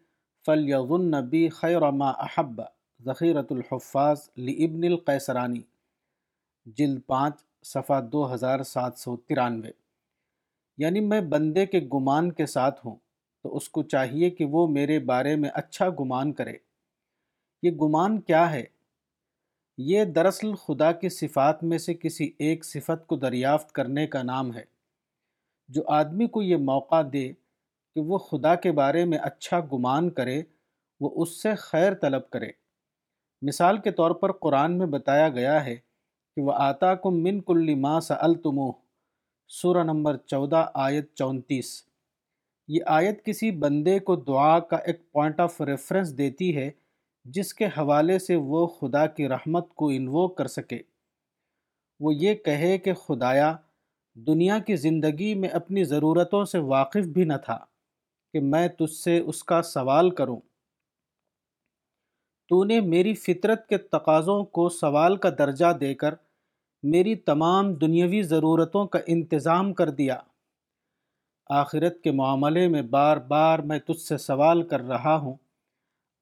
فلیظن 0.46 1.28
بی 1.28 1.48
خیر 1.48 1.90
ما 1.90 2.10
احب 2.10 2.62
ذخیرت 3.04 3.52
الحفاظ 3.52 4.30
لابن 4.36 4.84
القیسرانی 4.84 5.60
جلد 6.66 7.00
پانچ، 7.06 7.44
صفحہ 7.62 8.00
دو 8.00 8.34
ہزار 8.34 8.62
سات 8.62 8.98
سو 8.98 9.16
ترانوے۔ 9.16 9.70
یعنی 10.76 11.00
میں 11.00 11.20
بندے 11.20 11.66
کے 11.66 11.80
گمان 11.80 12.32
کے 12.32 12.46
ساتھ 12.46 12.86
ہوں، 12.86 12.96
تو 13.42 13.56
اس 13.56 13.68
کو 13.68 13.82
چاہیے 13.82 14.30
کہ 14.30 14.44
وہ 14.44 14.66
میرے 14.66 14.98
بارے 14.98 15.36
میں 15.36 15.50
اچھا 15.54 15.88
گمان 15.90 16.32
کرے۔ 16.32 16.56
یہ 17.62 17.70
گمان 17.70 18.20
کیا 18.20 18.50
ہے؟ 18.50 18.64
یہ 19.78 20.04
دراصل 20.04 20.54
خدا 20.54 20.92
کی 20.92 21.08
صفات 21.08 21.64
میں 21.64 21.78
سے 21.78 21.94
کسی 21.94 22.32
ایک 22.38 22.64
صفت 22.64 23.06
کو 23.06 23.16
دریافت 23.16 23.72
کرنے 23.72 24.06
کا 24.06 24.22
نام 24.22 24.54
ہے۔ 24.54 24.64
جو 25.68 25.82
آدمی 25.86 26.26
کو 26.26 26.42
یہ 26.42 26.56
موقع 26.56 27.02
دے 27.12 27.28
کہ 27.94 28.00
وہ 28.00 28.18
خدا 28.18 28.54
کے 28.54 28.72
بارے 28.72 29.04
میں 29.04 29.18
اچھا 29.18 29.60
گمان 29.60 30.10
کرے، 30.10 30.42
وہ 31.00 31.22
اس 31.22 31.42
سے 31.42 31.54
خیر 31.54 31.94
طلب 31.94 32.30
کرے۔ 32.30 32.50
مثال 33.42 33.78
کے 33.78 33.90
طور 33.90 34.10
پر 34.10 34.32
قرآن 34.32 34.78
میں 34.78 34.86
بتایا 34.86 35.28
گیا 35.28 35.64
ہے 35.64 35.76
کہ 36.36 36.40
وہ 36.40 36.52
آتا 36.56 36.94
کم 36.94 37.22
من 37.22 37.40
کل 37.40 37.74
ما 37.74 38.00
سألتموہ 38.00 38.72
سورہ 39.48 39.84
نمبر 39.84 40.16
چودہ، 40.16 40.70
آیت 40.74 41.14
چونتیس۔ 41.14 41.82
یہ 42.68 42.80
آیت 42.86 43.24
کسی 43.24 43.50
بندے 43.50 43.98
کو 43.98 44.16
دعا 44.16 44.58
کا 44.58 44.76
ایک 44.76 45.12
پوائنٹ 45.12 45.40
آف 45.40 45.60
ریفرنس 45.60 46.18
دیتی 46.18 46.56
ہے 46.56 46.70
جس 47.24 47.54
کے 47.54 47.66
حوالے 47.66 48.18
سے 48.18 48.36
وہ 48.36 48.66
خدا 48.66 49.06
کی 49.06 49.28
رحمت 49.28 49.74
کو 49.74 49.88
انووک 49.88 50.38
کر 50.38 50.46
سکے۔ 50.46 50.78
وہ 52.00 52.14
یہ 52.14 52.34
کہے 52.34 52.78
کہ 52.78 52.94
خدایا، 52.94 53.56
دنیا 54.14 54.58
کی 54.58 54.76
زندگی 54.76 55.34
میں 55.34 55.48
اپنی 55.48 55.84
ضرورتوں 55.84 56.44
سے 56.44 56.58
واقف 56.58 57.06
بھی 57.06 57.24
نہ 57.24 57.32
تھا 57.44 57.58
کہ 58.32 58.40
میں 58.40 58.68
تجھ 58.68 58.94
سے 58.94 59.18
اس 59.18 59.44
کا 59.44 59.62
سوال 59.62 60.10
کروں۔ 60.10 60.40
تو 62.48 62.64
نے 62.64 62.80
میری 62.80 63.14
فطرت 63.14 63.68
کے 63.68 63.78
تقاضوں 63.78 64.44
کو 64.44 64.68
سوال 64.68 65.16
کا 65.16 65.28
درجہ 65.38 65.72
دے 65.80 65.94
کر 65.94 66.14
میری 66.82 67.14
تمام 67.14 67.74
دنیاوی 67.74 68.22
ضرورتوں 68.22 68.86
کا 68.86 68.98
انتظام 69.06 69.74
کر 69.74 69.90
دیا۔ 69.90 70.18
آخرت 71.50 72.02
کے 72.02 72.10
معاملے 72.12 72.68
میں 72.68 72.82
بار 72.82 73.16
بار 73.16 73.58
میں 73.58 73.78
تجھ 73.78 74.00
سے 74.00 74.18
سوال 74.18 74.68
کر 74.68 74.80
رہا 74.80 75.16
ہوں۔ 75.16 75.34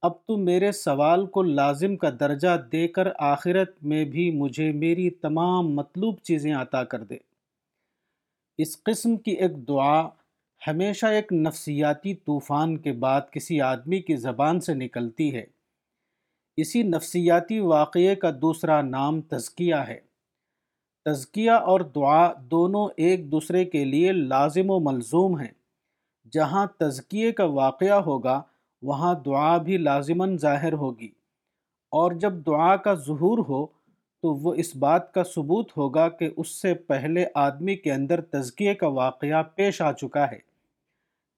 اب 0.03 0.13
تو 0.27 0.37
میرے 0.37 0.73
سوال 0.73 1.27
کو 1.27 1.43
لازم 1.43 1.97
کا 1.97 2.11
درجہ 2.21 2.57
دے 2.73 2.89
کر 2.89 3.09
آخرت 3.19 3.71
میں 3.83 4.05
بھی 4.05 4.31
مجھے 4.31 4.73
میری 4.73 5.11
تمام 5.11 5.75
مطلوب 5.75 6.19
چیزیں 6.23 6.55
عطا 6.55 6.85
کر 6.85 7.05
دے۔ 7.05 7.17
اس 8.59 8.83
قسم 8.83 9.17
کی 9.17 9.31
ایک 9.31 9.69
دعا 9.69 10.09
ہمیشہ 10.67 11.07
ایک 11.07 11.33
نفسیاتی 11.33 12.15
طوفان 12.15 12.79
کے 12.79 12.93
بعد 12.93 13.21
کسی 13.31 13.61
آدمی 13.61 14.01
کی 14.01 14.17
زبان 14.17 14.61
سے 14.61 14.75
نکلتی 14.75 15.35
ہے۔ 15.35 15.45
اسی 16.57 16.83
نفسیاتی 16.83 17.59
واقعے 17.59 18.15
کا 18.15 18.31
دوسرا 18.31 18.83
نام 18.83 19.21
تزکیہ 19.21 19.75
ہے۔ 19.75 20.01
تزکیہ 21.05 21.51
اور 21.51 21.81
دعا 21.81 22.33
دونوں 22.51 22.89
ایک 22.97 23.33
دوسرے 23.33 23.65
کے 23.65 23.85
لیے 23.85 24.13
لازم 24.13 24.71
و 24.71 24.81
ملزوم 24.81 25.39
ہیں۔ 25.39 25.53
جہاں 26.33 26.67
تزکیے 26.79 27.33
کا 27.33 27.45
واقعہ 27.45 28.01
ہوگا 28.01 28.43
وہاں 28.83 29.15
دعا 29.15 29.57
بھی 29.57 29.77
لازماً 29.77 30.39
ظاہر 30.39 30.73
ہوگی۔ 30.73 31.09
اور 31.91 32.13
جب 32.13 32.33
دعا 32.33 32.77
کا 32.77 32.95
ظہور 32.95 33.39
ہو، 33.39 33.67
تو 34.23 34.35
وہ 34.35 34.55
اس 34.55 34.77
بات 34.77 35.15
کا 35.15 35.25
ثبوت 35.25 35.77
ہوگا 35.77 36.09
کہ 36.09 36.31
اس 36.37 36.49
سے 36.49 36.75
پہلے 36.75 37.27
آدمی 37.35 37.77
کے 37.77 37.93
اندر 37.93 38.21
تزکیے 38.21 38.75
کا 38.75 38.89
واقعہ 38.89 39.43
پیش 39.43 39.83
آ 39.83 39.93
چکا 39.93 40.31
ہے۔ 40.31 40.39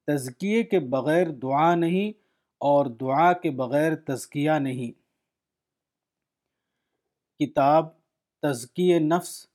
تزکیے 0.07 0.63
کے 0.63 0.79
بغیر 0.79 1.31
دعا 1.31 1.75
نہیں 1.75 2.13
اور 2.59 2.87
دعا 2.87 3.33
کے 3.33 3.51
بغیر 3.51 3.97
تزکیہ 3.97 4.51
نہیں۔ 4.51 4.99
کتاب 7.43 7.87
تزکی 8.43 8.99
نفس، 8.99 9.47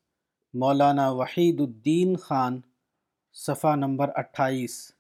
مولانا 0.53 1.09
وحید 1.09 1.61
الدین 1.61 2.15
خان، 2.15 2.61
صفحہ 3.33 3.75
نمبر 3.75 4.11
اٹھائیس۔ 4.15 4.92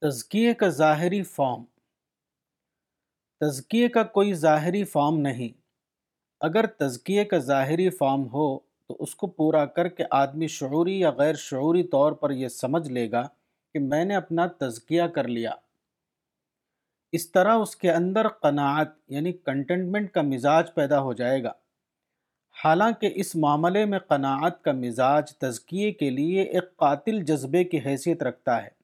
تزکیے 0.00 0.54
کا 0.54 0.68
ظاہری 0.68 1.22
فارم۔ 1.22 1.64
تزکیے 3.40 3.88
کا 3.88 4.02
کوئی 4.02 4.34
ظاہری 4.34 4.84
فارم 4.84 5.18
نہیں۔ 5.18 5.60
اگر 6.40 6.66
تزکیے 6.66 7.24
کا 7.24 7.38
ظاہری 7.38 7.90
فارم 7.90 8.22
ہو 8.22 8.58
تو 8.58 8.96
اس 8.98 9.14
کو 9.14 9.26
پورا 9.26 9.66
کر 9.66 9.88
کے 9.88 10.04
آدمی 10.10 10.46
شعوری 10.46 11.00
یا 11.00 11.10
غیر 11.10 11.34
شعوری 11.34 11.82
طور 11.82 12.12
پر 12.12 12.30
یہ 12.30 12.48
سمجھ 12.48 12.90
لے 12.90 13.10
گا 13.10 13.28
کہ 13.72 13.78
میں 13.78 14.04
نے 14.04 14.16
اپنا 14.16 14.46
تزکیہ 14.46 15.02
کر 15.02 15.28
لیا۔ 15.28 15.52
اس 17.12 17.32
طرح 17.32 17.54
اس 17.54 17.76
کے 17.76 17.92
اندر 17.92 18.28
قناعت 18.28 18.88
یعنی 19.08 19.32
کنٹنٹمنٹ 19.32 20.10
کا 20.10 20.22
مزاج 20.22 20.74
پیدا 20.74 21.00
ہو 21.00 21.12
جائے 21.12 21.42
گا۔ 21.42 21.52
حالانکہ 22.64 23.10
اس 23.14 23.36
معاملے 23.36 23.84
میں 23.84 23.98
قناعت 23.98 24.62
کا 24.62 24.72
مزاج 24.72 25.36
تزکیے 25.36 25.92
کے 25.92 26.10
لیے 26.10 26.42
ایک 26.42 26.76
قاتل 26.76 27.24
جذبے 27.24 27.64
کی 27.64 27.78
حیثیت 27.86 28.22
رکھتا 28.22 28.64
ہے۔ 28.64 28.75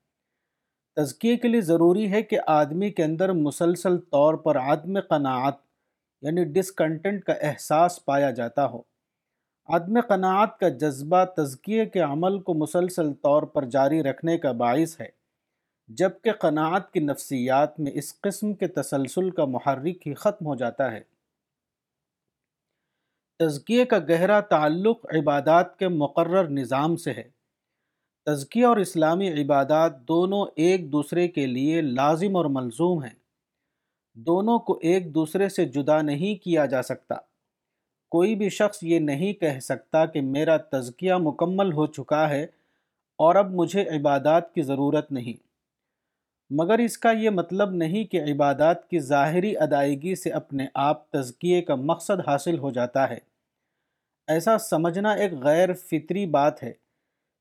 تزکیے 0.97 1.37
کے 1.37 1.49
لیے 1.49 1.61
ضروری 1.61 2.13
ہے 2.13 2.23
کہ 2.23 2.39
آدمی 2.47 2.91
کے 2.91 3.05
اندر 3.05 3.33
مسلسل 3.33 3.99
طور 3.99 4.35
پر 4.35 4.59
عدم 4.59 5.01
قناعت 5.01 5.55
یعنی 6.23 6.45
ڈسکنٹنٹ 6.45 7.25
کا 7.25 7.33
احساس 7.33 8.05
پایا 8.05 8.31
جاتا 8.31 8.67
ہو۔ 8.67 8.83
عدم 9.69 10.01
قناعت 10.01 10.59
کا 10.59 10.69
جذبہ 10.69 11.25
تزکیے 11.37 11.87
کے 11.87 12.01
عمل 12.01 12.41
کو 12.41 12.55
مسلسل 12.55 13.13
طور 13.13 13.43
پر 13.43 13.65
جاری 13.65 14.03
رکھنے 14.03 14.39
کا 14.39 14.53
باعث 14.53 15.01
ہے، 15.01 15.09
جبکہ 15.89 16.33
قناعت 16.33 16.93
کی 16.93 17.01
نفسیات 17.01 17.81
میں 17.81 17.93
اس 17.95 18.21
قسم 18.21 18.55
کے 18.55 18.69
تسلسل 18.69 19.31
کا 19.31 19.45
محرک 19.45 20.07
ہی 20.07 20.15
ختم 20.15 20.47
ہو 20.47 20.55
جاتا 20.55 20.93
ہے۔ 20.93 21.01
تزکیے 23.41 23.85
کا 23.85 23.99
گہرا 23.99 24.41
تعلق 24.41 25.07
عبادات 25.15 25.79
کے 25.79 25.89
مقرر 25.89 26.49
نظام 26.49 26.97
سے 26.97 27.13
ہے۔ 27.13 27.42
تزکیہ 28.27 28.67
اور 28.67 28.77
اسلامی 28.77 29.43
عبادات 29.43 30.09
دونوں 30.09 30.47
ایک 30.57 30.93
دوسرے 30.93 31.29
کے 31.29 31.47
لیے 31.47 31.81
لازم 31.81 32.37
اور 32.37 32.45
ملزوم 32.45 33.03
ہیں۔ 33.03 33.15
دونوں 34.15 34.59
کو 34.59 34.79
ایک 34.83 35.15
دوسرے 35.15 35.49
سے 35.49 35.65
جدا 35.65 36.03
نہیں 36.03 36.45
کیا 36.45 36.67
جا 36.67 36.83
سکتا۔ 36.83 37.15
کوئی 38.11 38.35
بھی 38.35 38.49
شخص 38.49 38.79
یہ 38.83 38.99
نہیں 38.99 39.33
کہہ 39.33 39.59
سکتا 39.59 40.07
کہ 40.07 40.21
میرا 40.21 40.57
تزکیہ 40.57 41.13
مکمل 41.15 41.73
ہو 41.73 41.87
چکا 41.87 42.31
ہے 42.31 42.45
اور 43.19 43.35
اب 43.35 43.51
مجھے 43.51 43.89
عبادات 43.89 44.55
کی 44.55 44.63
ضرورت 44.63 45.13
نہیں۔ 45.13 45.43
مگر 46.51 46.79
اس 46.79 46.99
کا 46.99 47.11
یہ 47.11 47.31
مطلب 47.31 47.71
نہیں 47.71 48.05
کہ 48.05 48.23
عبادات 48.23 48.89
کی 48.91 48.99
ظاہری 48.99 49.57
ادائیگی 49.57 50.15
سے 50.15 50.31
اپنے 50.31 50.67
آپ 50.75 51.11
تزکیے 51.11 51.63
کا 51.63 51.75
مقصد 51.75 52.29
حاصل 52.29 52.59
ہو 52.59 52.71
جاتا 52.71 53.11
ہے۔ 53.11 53.19
ایسا 54.27 54.59
سمجھنا 54.59 55.13
ایک 55.13 55.33
غیر 55.33 55.73
فطری 55.73 56.27
بات 56.27 56.63
ہے۔ 56.63 56.82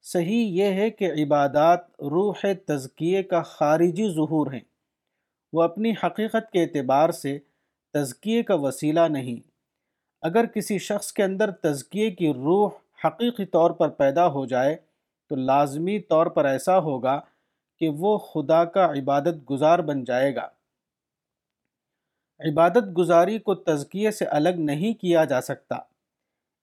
صحیح 0.02 0.46
یہ 0.46 0.64
ہے 0.64 0.90
کہ 0.90 1.12
عبادات 1.12 1.90
روح 1.90 2.46
تزکیے 2.66 3.24
کا 3.24 3.42
خارجی 3.42 4.10
ظہور 4.10 4.54
ہیں۔ 4.54 4.60
وہ 5.54 5.64
اپنی 5.64 5.94
حقیقت 6.04 6.52
کے 6.52 6.64
اعتبار 6.64 7.10
سے 7.10 7.40
تزکیے 7.94 8.44
کا 8.44 8.54
وسیلہ 8.54 9.00
نہیں۔ 9.10 9.50
اگر 10.22 10.46
کسی 10.46 10.78
شخص 10.78 11.14
کے 11.14 11.24
اندر 11.24 11.52
تزکیے 11.52 12.12
کی 12.12 12.34
روح 12.34 12.70
حقیقی 13.06 13.46
طور 13.46 13.72
پر 13.72 13.90
پیدا 13.90 14.28
ہو 14.28 14.46
جائے، 14.46 14.76
تو 15.30 15.36
لازمی 15.36 16.00
طور 16.00 16.26
پر 16.26 16.46
ایسا 16.46 16.80
ہوگا 16.80 17.22
کہ 17.80 17.90
وہ 17.90 18.18
خدا 18.18 18.66
کا 18.66 18.86
عبادت 18.86 19.50
گزار 19.50 19.80
بن 19.80 20.04
جائے 20.04 20.36
گا۔ 20.36 20.48
عبادت 22.40 22.98
گزاری 22.98 23.40
کو 23.40 23.56
تزکیے 23.56 24.12
سے 24.12 24.26
الگ 24.26 24.50
نہیں 24.50 24.94
کیا 24.94 25.26
جا 25.26 25.42
سکتا۔ 25.42 25.91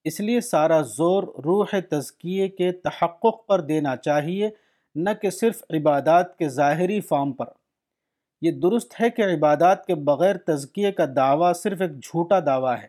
اس 0.05 0.21
لیے 0.21 0.41
سارا 0.41 0.81
زور 0.81 1.23
روح 1.23 1.67
تزکیے 1.91 2.49
کے 2.49 2.73
تحقق 2.73 3.47
پر 3.47 3.61
دینا 3.61 3.97
چاہیے، 3.97 4.51
نہ 4.95 5.11
کہ 5.23 5.31
صرف 5.31 5.63
عبادات 5.71 6.39
کے 6.39 6.49
ظاہری 6.49 7.01
فام 7.01 7.33
پر۔ 7.33 7.47
یہ 8.41 8.51
درست 8.51 9.01
ہے 9.01 9.11
کہ 9.11 9.23
عبادات 9.23 9.87
کے 9.87 9.95
بغیر 9.95 10.37
تزکیے 10.37 10.93
کا 10.93 11.05
دعویٰ 11.17 11.55
صرف 11.55 11.81
ایک 11.81 11.91
جھوٹا 12.03 12.41
دعویٰ 12.41 12.77
ہے، 12.83 12.89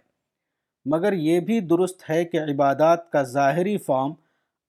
مگر 0.85 1.13
یہ 1.13 1.39
بھی 1.39 1.59
درست 1.59 2.09
ہے 2.09 2.25
کہ 2.25 2.39
عبادات 2.39 3.11
کا 3.11 3.23
ظاہری 3.23 3.77
فارم 3.77 4.13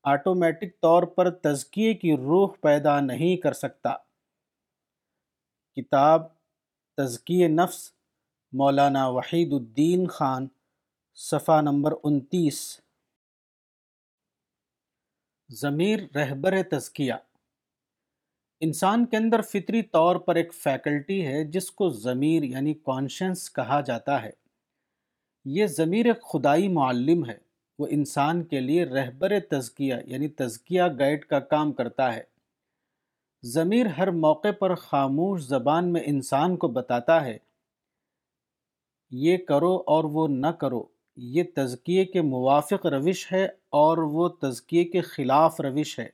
آٹومیٹک 0.04 0.80
طور 0.80 1.02
پر 1.02 1.30
تزکیے 1.30 1.94
کی 1.94 2.16
روح 2.16 2.48
پیدا 2.60 3.00
نہیں 3.00 3.36
کر 3.36 3.52
سکتا۔ 3.52 3.96
کتاب 5.76 6.22
تزکی 6.96 7.46
نفس، 7.48 7.90
مولانا 8.52 9.08
وحید 9.08 9.52
الدین 9.52 10.06
خان۔ 10.06 10.46
صفحہ 11.14 11.60
نمبر 11.60 11.92
انتیس۔ 12.04 12.80
ضمیر 15.48 15.98
رہبر 16.14 16.54
تزکیہ۔ 16.70 17.12
انسان 18.60 19.06
کے 19.06 19.16
اندر 19.16 19.40
فطری 19.40 19.82
طور 19.82 20.16
پر 20.16 20.34
ایک 20.34 20.54
فیکلٹی 20.54 21.26
ہے 21.26 21.44
جس 21.44 21.70
کو 21.70 21.88
ضمیر 21.88 22.42
یعنی 22.42 22.74
کانشنس 22.74 23.52
کہا 23.52 23.80
جاتا 23.80 24.22
ہے۔ 24.22 24.30
یہ 25.44 25.66
ضمیر 25.66 26.06
ایک 26.06 26.22
خدائی 26.22 26.68
معلم 26.68 27.28
ہے۔ 27.28 27.38
وہ 27.78 27.86
انسان 27.90 28.44
کے 28.44 28.60
لیے 28.60 28.84
رہبر 28.84 29.32
تزکیہ 29.50 29.94
یعنی 30.04 30.28
تزکیہ 30.28 30.82
گائیڈ 30.98 31.24
کا 31.24 31.40
کام 31.40 31.72
کرتا 31.72 32.14
ہے۔ 32.14 32.22
ضمیر 33.42 33.86
ہر 33.86 34.10
موقع 34.10 34.52
پر 34.58 34.74
خاموش 34.74 35.42
زبان 35.42 35.92
میں 35.92 36.02
انسان 36.04 36.56
کو 36.56 36.68
بتاتا 36.68 37.24
ہے۔ 37.24 37.38
یہ 39.10 39.36
کرو 39.36 39.76
اور 39.86 40.04
وہ 40.04 40.28
نہ 40.28 40.46
کرو۔ 40.46 40.99
یہ 41.22 41.42
تزکیے 41.54 42.04
کے 42.04 42.22
موافق 42.22 42.86
روش 42.86 43.32
ہے 43.32 43.44
اور 43.70 43.98
وہ 43.98 44.28
تزکیے 44.28 44.84
کے 44.84 45.00
خلاف 45.00 45.60
روش 45.60 45.98
ہے۔ 45.98 46.08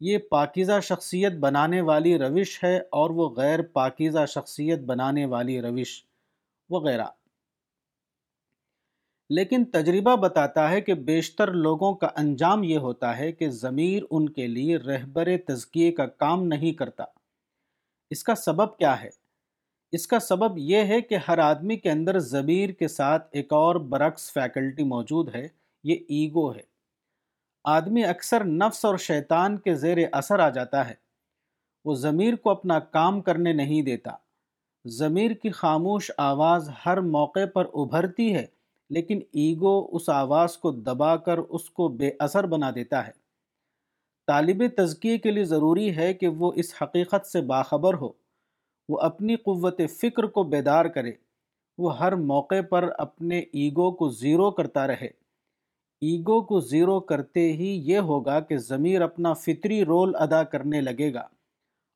یہ 0.00 0.18
پاکیزہ 0.18 0.80
شخصیت 0.82 1.32
بنانے 1.32 1.80
والی 1.80 2.18
روش 2.18 2.64
ہے 2.64 2.78
اور 2.78 3.10
وہ 3.10 3.30
غیر 3.30 3.62
پاکیزہ 3.62 4.26
شخصیت 4.28 4.78
بنانے 4.78 5.26
والی 5.26 5.60
روش 5.60 6.04
وغیرہ۔ 6.70 7.04
لیکن 9.30 9.64
تجربہ 9.64 10.16
بتاتا 10.16 10.70
ہے 10.70 10.80
کہ 10.80 10.94
بیشتر 10.94 11.52
لوگوں 11.52 11.94
کا 11.94 12.08
انجام 12.16 12.62
یہ 12.62 12.78
ہوتا 12.78 13.18
ہے 13.18 13.32
کہ 13.32 13.48
ضمیر 13.48 14.02
ان 14.10 14.28
کے 14.28 14.46
لیے 14.46 14.76
رہبر 14.76 15.28
تزکیے 15.46 15.92
کا 15.92 16.06
کام 16.06 16.44
نہیں 16.44 16.72
کرتا۔ 16.72 17.04
اس 18.10 18.24
کا 18.24 18.34
سبب 18.34 18.76
کیا 18.76 19.02
ہے؟ 19.02 19.21
اس 19.92 20.06
کا 20.06 20.18
سبب 20.18 20.58
یہ 20.58 20.76
ہے 20.76 21.00
کہ 21.00 21.16
ہر 21.28 21.38
آدمی 21.38 21.76
کے 21.76 21.90
اندر 21.90 22.18
ضمیر 22.18 22.70
کے 22.70 22.88
ساتھ 22.88 23.28
ایک 23.32 23.52
اور 23.52 23.76
برعکس 23.76 24.32
فیکلٹی 24.32 24.82
موجود 24.82 25.34
ہے، 25.34 25.48
یہ 25.84 25.94
ایگو 25.94 26.54
ہے۔ 26.54 26.60
آدمی 27.64 28.04
اکثر 28.04 28.44
نفس 28.44 28.84
اور 28.84 28.96
شیطان 28.96 29.58
کے 29.58 29.74
زیر 29.74 29.98
اثر 30.12 30.38
آ 30.38 30.48
جاتا 30.48 30.88
ہے۔ 30.88 30.94
وہ 31.84 31.94
ضمیر 31.94 32.36
کو 32.36 32.50
اپنا 32.50 32.78
کام 32.78 33.20
کرنے 33.20 33.52
نہیں 33.52 33.82
دیتا۔ 33.82 34.10
ضمیر 34.84 35.30
کی 35.30 35.50
خاموش 35.50 36.10
آواز 36.16 36.70
ہر 36.86 37.00
موقع 37.00 37.46
پر 37.54 37.64
ابھرتی 37.74 38.34
ہے، 38.34 38.46
لیکن 38.90 39.20
ایگو 39.32 39.96
اس 39.96 40.08
آواز 40.08 40.58
کو 40.58 40.70
دبا 40.70 41.16
کر 41.16 41.38
اس 41.38 41.70
کو 41.70 41.88
بے 41.88 42.10
اثر 42.18 42.46
بنا 42.46 42.70
دیتا 42.74 43.06
ہے۔ 43.06 43.12
طالب 44.26 44.62
تزکیے 44.76 45.18
کے 45.18 45.30
لیے 45.30 45.44
ضروری 45.44 45.96
ہے 45.96 46.14
کہ 46.14 46.28
وہ 46.28 46.52
اس 46.56 46.74
حقیقت 46.82 47.26
سے 47.26 47.40
باخبر 47.40 47.94
ہو۔ 47.94 48.21
وہ 48.88 48.98
اپنی 48.98 49.36
قوت 49.36 49.80
فکر 49.90 50.26
کو 50.26 50.42
بیدار 50.42 50.84
کرے۔ 50.84 51.12
وہ 51.78 51.98
ہر 51.98 52.14
موقع 52.14 52.60
پر 52.70 52.88
اپنے 52.98 53.38
ایگو 53.38 53.90
کو 53.92 54.08
زیرو 54.08 54.50
کرتا 54.50 54.86
رہے۔ 54.86 55.08
ایگو 56.02 56.40
کو 56.42 56.60
زیرو 56.60 57.00
کرتے 57.00 57.52
ہی 57.52 57.68
یہ 57.84 57.98
ہوگا 57.98 58.40
کہ 58.40 58.56
ضمیر 58.56 59.02
اپنا 59.02 59.32
فطری 59.32 59.84
رول 59.84 60.14
ادا 60.14 60.42
کرنے 60.42 60.80
لگے 60.80 61.12
گا 61.14 61.26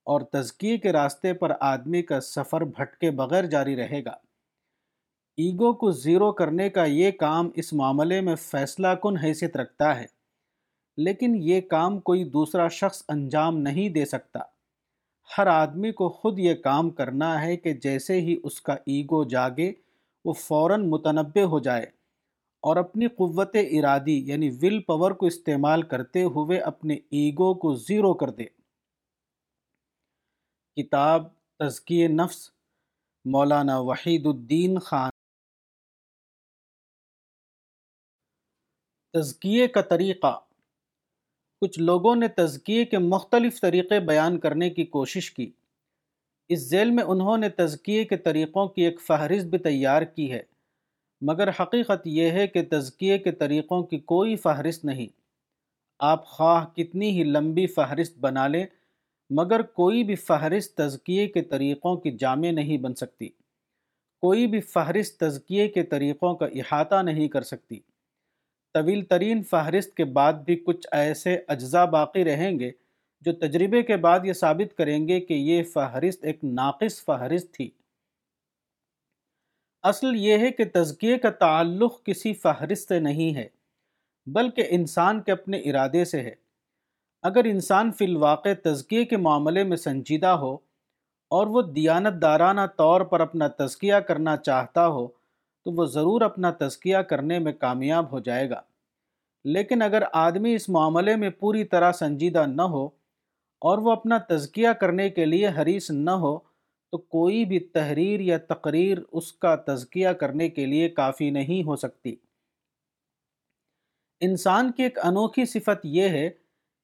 اور 0.06 0.20
تزکیے 0.20 0.76
کے 0.78 0.92
راستے 0.92 1.32
پر 1.32 1.52
آدمی 1.60 2.02
کا 2.02 2.20
سفر 2.20 2.60
بھٹکے 2.60 3.10
بغیر 3.10 3.46
جاری 3.46 3.76
رہے 3.76 4.04
گا۔ 4.04 4.14
ایگو 5.38 5.72
کو 5.72 5.90
زیرو 5.90 6.32
کرنے 6.32 6.70
کا 6.70 6.84
یہ 6.84 7.10
کام 7.10 7.50
اس 7.54 7.72
معاملے 7.72 8.20
میں 8.20 8.34
فیصلہ 8.34 8.88
کن 9.02 9.16
حیثیت 9.16 9.56
رکھتا 9.56 10.00
ہے، 10.00 10.06
لیکن 10.98 11.34
یہ 11.38 11.60
کام 11.60 11.98
کوئی 12.00 12.24
دوسرا 12.24 12.68
شخص 12.68 13.02
انجام 13.08 13.58
نہیں 13.58 13.88
دے 13.88 14.04
سکتا۔ 14.04 14.40
ہر 15.38 15.46
آدمی 15.46 15.92
کو 15.92 16.08
خود 16.08 16.38
یہ 16.38 16.54
کام 16.54 16.90
کرنا 16.90 17.42
ہے 17.42 17.56
کہ 17.56 17.72
جیسے 17.72 18.20
ہی 18.20 18.36
اس 18.44 18.60
کا 18.60 18.72
ایگو 18.72 19.24
جاگے، 19.24 19.72
وہ 20.24 20.32
فوراً 20.32 20.88
متنبع 20.90 21.42
ہو 21.42 21.58
جائے 21.58 21.82
اور 22.60 22.76
اپنی 22.76 23.06
قوت 23.06 23.56
ارادی 23.70 24.18
یعنی 24.26 24.50
ول 24.62 24.82
پاور 24.82 25.10
کو 25.10 25.26
استعمال 25.26 25.82
کرتے 25.82 26.22
ہوئے 26.22 26.58
اپنے 26.58 26.94
ایگو 26.94 27.54
کو 27.54 27.74
زیرو 27.74 28.14
کر 28.14 28.30
دے۔ 28.30 28.44
کتاب 30.76 31.24
تزکی 31.58 32.06
نفس، 32.06 32.50
مولانا 33.24 33.78
وحید 33.78 34.26
الدین 34.26 34.78
خان۔ 34.78 35.10
تزکیے 39.14 39.68
کا 39.68 39.80
طریقہ 39.80 40.45
کچھ 41.60 41.78
لوگوں 41.78 42.16
نے 42.16 42.28
تزکیے 42.28 42.84
کے 42.84 42.98
مختلف 42.98 43.60
طریقے 43.60 44.00
بیان 44.00 44.38
کرنے 44.38 44.70
کی 44.70 44.84
کوشش 44.84 45.30
کی۔ 45.30 45.50
اس 46.48 46.58
ذیل 46.58 46.90
میں 46.90 47.04
انہوں 47.04 47.38
نے 47.38 47.48
تزکیے 47.48 48.04
کے 48.04 48.16
طریقوں 48.16 48.66
کی 48.68 48.82
ایک 48.82 49.00
فہرست 49.00 49.46
بھی 49.46 49.58
تیار 49.58 50.02
کی 50.02 50.32
ہے، 50.32 50.42
مگر 51.20 51.48
حقیقت 51.48 52.06
یہ 52.06 52.30
ہے 52.30 52.46
کہ 52.46 52.62
تزکیے 52.70 53.18
کے 53.18 53.32
طریقوں 53.32 53.82
کی 53.82 53.98
کوئی 53.98 54.36
فہرست 54.36 54.84
نہیں۔ 54.84 55.06
آپ 55.98 56.26
خواہ 56.26 56.64
کتنی 56.76 57.10
ہی 57.10 57.24
لمبی 57.24 57.66
فہرست 57.66 58.18
بنا 58.18 58.46
لیں، 58.48 58.66
مگر 59.30 59.62
کوئی 59.62 60.04
بھی 60.04 60.14
فہرست 60.14 60.76
تزکیے 60.76 61.26
کے 61.28 61.42
طریقوں 61.42 61.96
کی 61.96 62.10
جامع 62.10 62.50
نہیں 62.50 62.78
بن 62.78 62.94
سکتی۔ 62.94 63.28
کوئی 64.22 64.46
بھی 64.46 64.60
فہرست 64.60 65.20
تزکیے 65.20 65.68
کے 65.68 65.82
طریقوں 65.82 66.34
کا 66.34 66.46
احاطہ 66.46 67.02
نہیں 67.02 67.28
کر 67.28 67.42
سکتی۔ 67.42 67.80
طویل 68.76 69.04
ترین 69.04 69.42
فہرست 69.42 69.96
کے 69.96 70.04
بعد 70.04 70.32
بھی 70.32 70.56
کچھ 70.56 70.86
ایسے 70.92 71.38
اجزاء 71.48 71.84
باقی 71.84 72.24
رہیں 72.24 72.58
گے 72.58 72.70
جو 73.20 73.32
تجربے 73.32 73.82
کے 73.82 73.96
بعد 73.96 74.20
یہ 74.24 74.32
ثابت 74.32 74.76
کریں 74.78 75.08
گے 75.08 75.20
کہ 75.20 75.34
یہ 75.34 75.62
فہرست 75.62 76.24
ایک 76.24 76.44
ناقص 76.44 77.04
فہرست 77.04 77.54
تھی۔ 77.54 77.70
اصل 79.82 80.06
یہ 80.16 80.38
ہے 80.38 80.50
کہ 80.50 80.64
تزکیے 80.74 81.18
کا 81.18 81.30
تعلق 81.30 82.04
کسی 82.04 82.34
فہرست 82.34 82.88
سے 82.88 82.98
نہیں 82.98 83.34
ہے، 83.34 83.48
بلکہ 84.26 84.66
انسان 84.68 85.22
کے 85.22 85.32
اپنے 85.32 85.58
ارادے 85.58 86.04
سے 86.04 86.20
ہے۔ 86.20 86.34
اگر 87.22 87.44
انسان 87.44 87.92
فی 87.92 88.04
الواقع 88.04 88.48
تزکیے 88.64 89.04
کے 89.04 89.16
معاملے 89.16 89.64
میں 89.64 89.76
سنجیدہ 89.76 90.26
ہو 90.26 90.54
اور 91.30 91.46
وہ 91.46 91.62
دیانت 91.62 92.22
دارانہ 92.22 92.60
طور 92.76 93.00
پر 93.00 93.20
اپنا 93.20 93.48
تزکیہ 93.48 93.94
کرنا 93.94 94.36
چاہتا 94.36 94.86
ہو 94.86 95.08
تو 95.66 95.72
وہ 95.72 95.84
ضرور 95.84 96.20
اپنا 96.20 96.50
تزکیہ 96.50 96.96
کرنے 96.96 97.38
میں 97.38 97.52
کامیاب 97.52 98.12
ہو 98.12 98.18
جائے 98.18 98.50
گا۔ 98.50 98.60
لیکن 99.44 99.82
اگر 99.82 100.02
آدمی 100.12 100.54
اس 100.54 100.68
معاملے 100.68 101.16
میں 101.16 101.30
پوری 101.30 101.64
طرح 101.64 101.92
سنجیدہ 101.92 102.44
نہ 102.46 102.62
ہو 102.62 102.86
اور 103.60 103.78
وہ 103.78 103.92
اپنا 103.92 104.18
تزکیہ 104.18 104.68
کرنے 104.80 105.10
کے 105.10 105.24
لیے 105.24 105.48
حریص 105.48 105.90
نہ 105.90 106.10
ہو، 106.10 106.38
تو 106.90 106.98
کوئی 106.98 107.44
بھی 107.44 107.58
تحریر 107.58 108.20
یا 108.20 108.38
تقریر 108.38 108.98
اس 109.12 109.32
کا 109.32 109.56
تزکیہ 109.56 110.08
کرنے 110.08 110.48
کے 110.48 110.66
لیے 110.66 110.88
کافی 110.88 111.30
نہیں 111.30 111.66
ہو 111.66 111.76
سکتی۔ 111.76 112.16
انسان 114.20 114.72
کی 114.72 114.82
ایک 114.82 114.98
انوکھی 115.02 115.44
صفت 115.44 115.80
یہ 115.84 116.08
ہے 116.08 116.30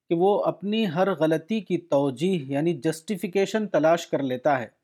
کہ 0.09 0.15
وہ 0.15 0.43
اپنی 0.43 0.87
ہر 0.87 1.15
غلطی 1.15 1.61
کی 1.61 1.77
توجیح 1.77 2.39
یعنی 2.47 2.73
جسٹیفیکیشن 2.73 3.67
تلاش 3.67 4.07
کر 4.07 4.23
لیتا 4.23 4.59
ہے۔ 4.59 4.82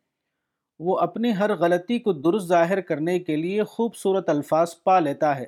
وہ 0.80 1.00
اپنی 1.00 1.36
ہر 1.36 1.56
غلطی 1.56 2.00
کو 2.00 2.13
درست 2.13 2.46
ظاہر 2.48 2.82
کرنے 2.82 3.20
کے 3.20 3.36
لیے 3.36 3.63
خوبصورت 3.63 4.30
الفاظ 4.30 4.76
پا 4.84 5.00
لیتا 5.00 5.39
ہے۔ 5.39 5.46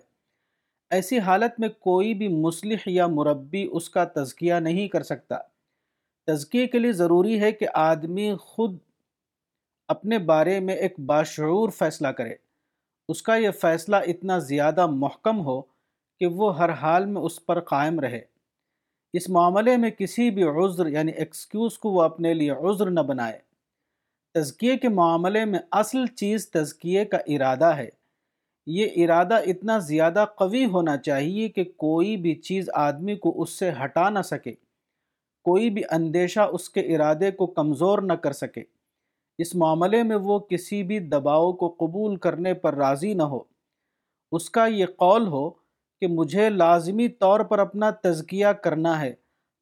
ایسی 0.90 1.20
حالت 1.20 1.60
میں 1.60 1.70
کوئی 1.70 2.14
بھی 2.14 2.28
مصلح 2.28 2.78
یا 2.86 3.08
مربی 3.08 3.70
اس 3.72 3.90
کا 3.90 4.04
تزکیہ 4.04 4.54
نہیں 4.54 4.88
کر 4.88 5.04
سکتا۔ 5.04 5.38
تزکیے 6.28 6.68
کے 6.68 6.80
لیے 6.80 6.92
ضروری 6.92 7.40
ہے 7.40 7.52
کہ 7.52 7.68
آدمی 7.74 8.34
خود 8.42 8.78
اپنے 9.88 10.18
بارے 10.18 10.60
میں 10.60 10.76
ایک 10.76 11.00
باشعور 11.00 11.70
فیصلہ 11.70 12.08
کرے۔ 12.08 12.36
اس 13.08 13.22
کا 13.22 13.36
یہ 13.36 13.52
فیصلہ 13.52 13.96
اتنا 13.96 14.40
زیادہ 14.40 14.88
محکم 14.88 15.46
ہو 15.46 15.62
کہ 16.20 16.26
وہ 16.26 16.58
ہر 16.58 16.70
حال 16.70 17.06
میں 17.06 17.22
اس 17.22 17.46
پر 17.46 17.60
قائم 17.60 18.00
رہے۔ 18.00 18.22
اس 19.14 19.30
معاملے 19.30 19.78
میں 19.78 19.90
کسی 19.90 20.32
بھی 20.32 20.44
عذر 20.44 20.88
یعنی 20.88 21.12
ایکسکیوز 21.12 21.78
کو 21.78 21.90
وہ 21.90 22.02
اپنے 22.02 22.34
لیے 22.34 22.52
عذر 22.52 22.90
نہ 22.90 23.00
بنائے۔ 23.00 23.51
تزکیے 24.34 24.78
کے 24.78 24.90
معاملے 24.90 25.46
میں 25.46 25.60
اصل 25.72 26.06
چیز 26.06 26.50
تزکیے 26.50 27.06
کا 27.06 27.18
ارادہ 27.28 27.66
ہے۔ 27.66 27.90
یہ 28.66 28.88
ارادہ 28.96 29.34
اتنا 29.34 29.78
زیادہ 29.78 30.26
قوی 30.36 30.66
ہونا 30.66 30.98
چاہیے 30.98 31.50
کہ 31.50 31.64
کوئی 31.64 32.18
بھی 32.18 32.36
چیز 32.36 32.70
آدمی 32.74 33.16
کو 33.16 33.42
اس 33.42 33.50
سے 33.50 33.72
ہٹا 33.84 34.10
نہ 34.10 34.20
سکے۔ 34.22 34.52
کوئی 35.44 35.70
بھی 35.70 35.82
اندیشہ 35.92 36.40
اس 36.40 36.70
کے 36.70 36.80
ارادے 36.80 37.32
کو 37.32 37.48
کمزور 37.48 38.00
نہ 38.00 38.14
کر 38.14 38.32
سکے۔ 38.32 38.64
اس 39.38 39.56
معاملے 39.56 40.04
میں 40.04 40.16
وہ 40.16 40.40
کسی 40.40 40.84
بھی 40.84 41.00
دباؤ 41.00 41.54
کو 41.54 41.76
قبول 41.80 42.16
کرنے 42.16 42.54
پر 42.54 42.76
راضی 42.76 43.14
نہ 43.14 43.24
ہو۔ 43.24 43.40
اس 44.32 44.50
کا 44.50 44.66
یہ 44.66 44.86
قول 44.86 45.28
ہو 45.28 45.50
کہ 46.02 46.08
مجھے 46.08 46.50
لازمی 46.50 47.08
طور 47.08 47.40
پر 47.40 47.60
اپنا 47.60 47.90
تزکیہ 47.90 48.48
کرنا 48.48 49.02
ہے۔ 49.02 49.14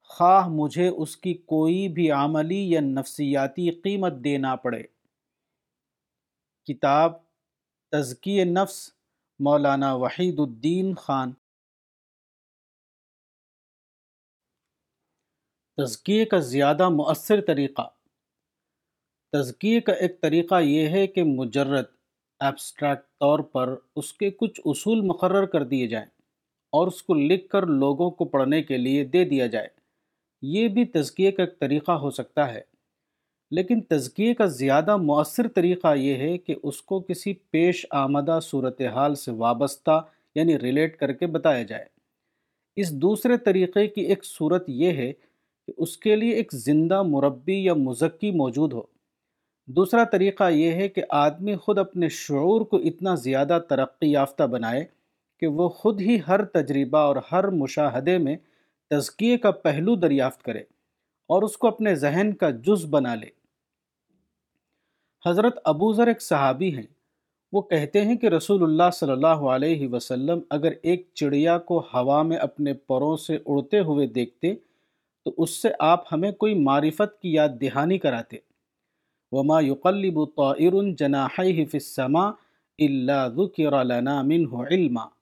خواہ 0.10 0.48
مجھے 0.48 0.88
اس 0.88 1.18
کی 1.18 1.34
کوئی 1.34 1.88
بھی 1.88 2.12
عملی 2.12 2.72
یا 2.72 2.80
نفسیاتی 2.80 3.72
قیمت 3.72 4.14
دینا 4.24 4.56
پڑے۔ 4.56 4.84
کتاب 6.66 7.14
تزکی 7.92 8.44
نفس، 8.44 8.94
مولانا 9.40 9.94
وحید 9.94 10.40
الدین 10.40 10.96
خان۔ 10.96 11.32
تزکیے 15.78 16.26
کا 16.26 16.40
زیادہ 16.40 16.90
مؤثر 16.90 17.42
طریقہ۔ 17.42 17.90
تزکیے 19.32 19.82
کا 19.82 19.94
ایک 19.94 20.22
طریقہ 20.22 20.62
یہ 20.62 20.90
ہے 20.90 21.08
کہ 21.08 21.24
مجرد 21.24 21.86
ایبسٹریکٹ 22.40 23.04
طور 23.20 23.40
پر 23.40 23.76
اس 23.96 24.14
کے 24.14 24.32
کچھ 24.32 24.62
اصول 24.66 25.02
مقرر 25.02 25.46
کر 25.46 25.64
دیے 25.64 25.88
جائیں 25.88 26.08
اور 26.72 26.88
اس 26.88 27.04
کو 27.04 27.14
لکھ 27.14 27.50
کر 27.50 27.66
لوگوں 27.66 28.12
کو 28.12 28.26
پڑھنے 28.26 28.64
کے 28.64 28.78
لیے 28.78 29.06
دے 29.06 29.26
دیا 29.26 29.48
جائے۔ 29.48 29.79
یہ 30.42 30.68
بھی 30.68 30.86
تزکیے 30.86 31.32
کا 31.32 31.44
ایک 31.44 31.60
طریقہ 31.60 31.92
ہو 31.92 32.12
سکتا 32.12 32.54
ہے۔ 32.54 32.62
لیکن 33.52 33.82
تزکیے 33.82 34.34
کا 34.34 34.46
زیادہ 34.46 34.98
مؤثر 34.98 35.48
طریقہ 35.48 35.96
یہ 35.96 36.16
ہے 36.16 36.38
کہ 36.38 36.56
اس 36.64 36.82
کو 36.82 37.00
کسی 37.00 37.34
پیش 37.34 37.86
آمدہ 37.90 38.40
صورتحال 38.44 39.16
سے 39.16 39.32
وابستہ 39.32 40.02
یعنی 40.36 40.60
ریلیٹ 40.60 40.98
کر 40.98 41.12
کے 41.14 41.28
بتایا 41.28 41.64
جائے۔ 41.64 41.86
اس 42.76 42.92
دوسرے 42.92 43.38
طریقے 43.38 43.88
کی 43.88 44.02
ایک 44.02 44.26
صورت 44.26 44.64
یہ 44.68 44.92
ہے 44.92 45.14
کہ 45.68 45.74
اس 45.78 45.98
کے 45.98 46.16
لیے 46.16 46.32
ایک 46.32 46.54
زندہ 46.54 47.04
مربی 47.04 47.64
یا 47.64 47.74
مزکی 47.74 48.32
موجود 48.32 48.74
ہو۔ 48.74 48.82
دوسرا 49.68 50.04
طریقہ 50.04 50.50
یہ 50.50 50.72
ہے 50.72 50.88
کہ 50.88 51.02
آدمی 51.10 51.56
خود 51.56 51.78
اپنے 51.78 52.10
شعور 52.10 52.62
کو 52.62 52.78
اتنا 52.78 53.16
زیادہ 53.16 53.60
ترقی 53.70 54.12
یافتہ 54.12 54.44
بنائے 54.44 54.86
کہ 55.40 55.48
وہ 55.48 55.70
خود 55.70 56.02
ہی 56.02 56.20
ہر 56.28 56.46
تجربہ 56.46 56.98
اور 56.98 57.16
ہر 57.32 57.48
مشاہدے 57.48 58.18
میں 58.18 58.36
تزکیے 58.90 59.38
کا 59.38 59.52
پہلو 59.52 59.96
دریافت 59.96 60.44
کرے 60.44 60.60
اور 61.28 61.44
اس 61.44 61.58
کو 61.58 61.68
اپنے 61.68 61.96
ذہن 61.96 62.34
کا 62.34 62.50
جز 62.50 62.86
بنا 62.90 63.16
لے۔ 63.16 63.28
حضرت 65.26 65.60
ابو 65.64 65.94
ذر 65.94 66.08
ایک 66.08 66.22
صحابی 66.22 66.76
ہیں۔ 66.76 67.00
وہ 67.52 67.62
کہتے 67.62 68.02
ہیں 68.02 68.16
کہ 68.16 68.28
رسول 68.28 68.64
اللہ 68.64 68.90
صلی 68.94 69.12
اللہ 69.12 69.28
علیہ 69.28 69.88
وسلم 69.88 70.40
اگر 70.50 70.74
ایک 70.84 71.10
چڑیا 71.14 71.58
کو 71.58 71.80
ہوا 71.80 72.24
میں 72.24 72.38
اپنے 72.38 72.74
پروں 72.74 73.18
سے 73.18 73.38
اڑتے 73.46 73.80
ہوئے 73.80 74.08
دیکھتے 74.08 74.56
تو 75.26 75.34
اس 75.38 75.50
سے 75.50 75.70
آپ 75.80 76.04
ہمیں 76.12 76.32
کوئی 76.32 76.54
معرفت 76.54 77.22
کی 77.22 77.34
یاد 77.34 77.50
دہانی 77.62 77.98
کراتے۔ 77.98 78.38
وما 79.32 79.60
يقلب 79.60 80.20
طائر 80.38 80.96
جناحيه 80.98 81.64
في 81.66 81.78
السماء 81.78 82.30
الا 82.80 83.28
ذكر 83.28 83.84
لنا 83.84 84.22
منه 84.22 84.64
علما۔ 84.72 85.19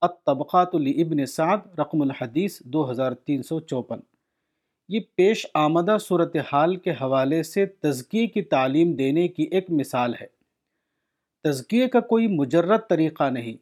الطبقات 0.00 0.74
لابن 0.74 1.26
سعد، 1.26 1.78
رقم 1.78 2.02
الحدیث 2.02 2.60
دو 2.60 2.90
ہزار 2.90 3.12
تین 3.12 3.42
سو 3.42 3.60
چوپن۔ 3.60 3.98
یہ 4.88 5.00
پیش 5.14 5.46
آمدہ 5.54 5.96
صورتحال 6.00 6.76
کے 6.76 6.90
حوالے 6.90 7.42
سے 7.42 7.66
تزکیے 7.66 8.26
کی 8.26 8.42
تعلیم 8.42 8.92
دینے 8.92 9.28
کی 9.28 9.42
ایک 9.42 9.70
مثال 9.70 10.14
ہے۔ 10.20 10.26
تزکیے 11.44 11.88
کا 11.88 12.00
کوئی 12.00 12.26
مجرد 12.26 12.78
طریقہ 12.88 13.30
نہیں۔ 13.30 13.52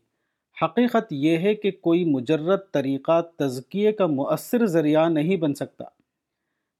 حقیقت 0.64 1.12
یہ 1.12 1.36
ہے 1.36 1.54
کہ 1.54 1.70
کوئی 1.70 2.04
مجرد 2.04 2.60
طریقہ 2.72 3.22
تزکیے 3.36 3.92
کا 3.92 4.06
مؤثر 4.06 4.66
ذریعہ 4.66 5.08
نہیں 5.08 5.36
بن 5.36 5.54
سکتا۔ 5.54 5.84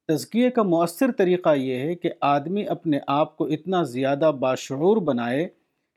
تزکیے 0.09 0.51
کا 0.51 0.63
مؤثر 0.63 1.13
طریقہ 1.13 1.55
یہ 1.55 1.75
ہے 1.75 1.95
کہ 1.95 2.11
آدمی 2.21 2.69
اپنے 2.69 2.99
آپ 3.07 3.37
کو 3.37 3.45
اتنا 3.45 3.83
زیادہ 3.83 4.33
باشعور 4.41 4.97
بنائے 4.97 5.49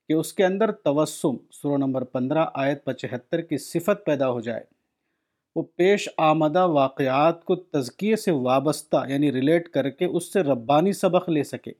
کہ 0.09 0.13
اس 0.13 0.33
کے 0.33 0.45
اندر 0.45 0.71
توسم، 0.71 1.35
سورہ 1.51 1.77
نمبر 1.77 2.03
پندرہ، 2.03 2.45
آیت 2.53 2.85
پچہتر 2.85 3.41
کی 3.41 3.57
صفت 3.57 4.05
پیدا 4.05 4.29
ہو 4.29 4.39
جائے۔ 4.39 4.63
وہ 5.55 5.63
پیش 5.75 6.09
آمدہ 6.17 6.67
واقعات 6.67 7.45
کو 7.45 7.55
تزکیے 7.55 8.15
سے 8.15 8.31
وابستہ 8.31 9.05
یعنی 9.09 9.31
ریلیٹ 9.31 9.69
کر 9.69 9.89
کے 9.89 10.05
اس 10.05 10.33
سے 10.33 10.41
ربانی 10.41 10.93
سبق 10.93 11.29
لے 11.29 11.43
سکے۔ 11.43 11.71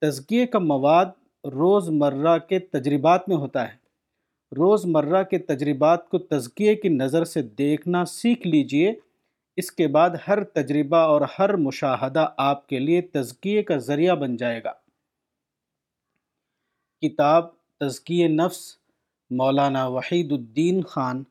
تزکیے 0.00 0.46
کا 0.46 0.58
مواد 0.58 1.06
روز 1.44 1.88
مرہ 1.88 2.38
کے 2.38 2.58
تجربات 2.58 3.28
میں 3.28 3.36
ہوتا 3.36 3.68
ہے۔ 3.68 3.76
روز 4.56 4.86
مرہ 4.86 5.22
کے 5.22 5.38
تجربات 5.38 6.08
کو 6.08 6.18
تزکیے 6.18 6.74
کی 6.74 6.88
نظر 6.88 7.24
سے 7.24 7.42
دیکھنا 7.42 8.04
سیکھ 8.04 8.46
لیجیے۔ 8.46 8.92
اس 9.56 9.72
کے 9.72 9.86
بعد 9.86 10.10
ہر 10.28 10.44
تجربہ 10.44 10.96
اور 10.96 11.20
ہر 11.38 11.56
مشاہدہ 11.56 12.28
آپ 12.36 12.66
کے 12.66 12.78
لیے 12.78 13.00
تزکیے 13.00 13.62
کا 13.62 13.76
ذریعہ 13.76 14.14
بن 14.14 14.36
جائے 14.36 14.64
گا۔ 14.64 14.72
کتاب 17.02 17.44
تزکی 17.78 18.28
نفس، 18.28 18.76
مولانا 19.30 19.86
وحید 19.86 20.32
الدین 20.32 20.82
خان، 20.82 21.24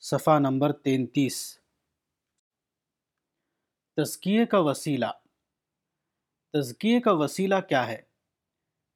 صفحہ 0.00 0.38
نمبر 0.38 0.72
تینتیس۔ 0.72 1.58
تزکیے 3.96 4.46
کا 4.46 4.58
وسیلہ۔ 4.58 5.06
تزکیے 6.52 7.00
کا 7.00 7.12
وسیلہ 7.12 7.54
کیا 7.68 7.86
ہے؟ 7.86 8.02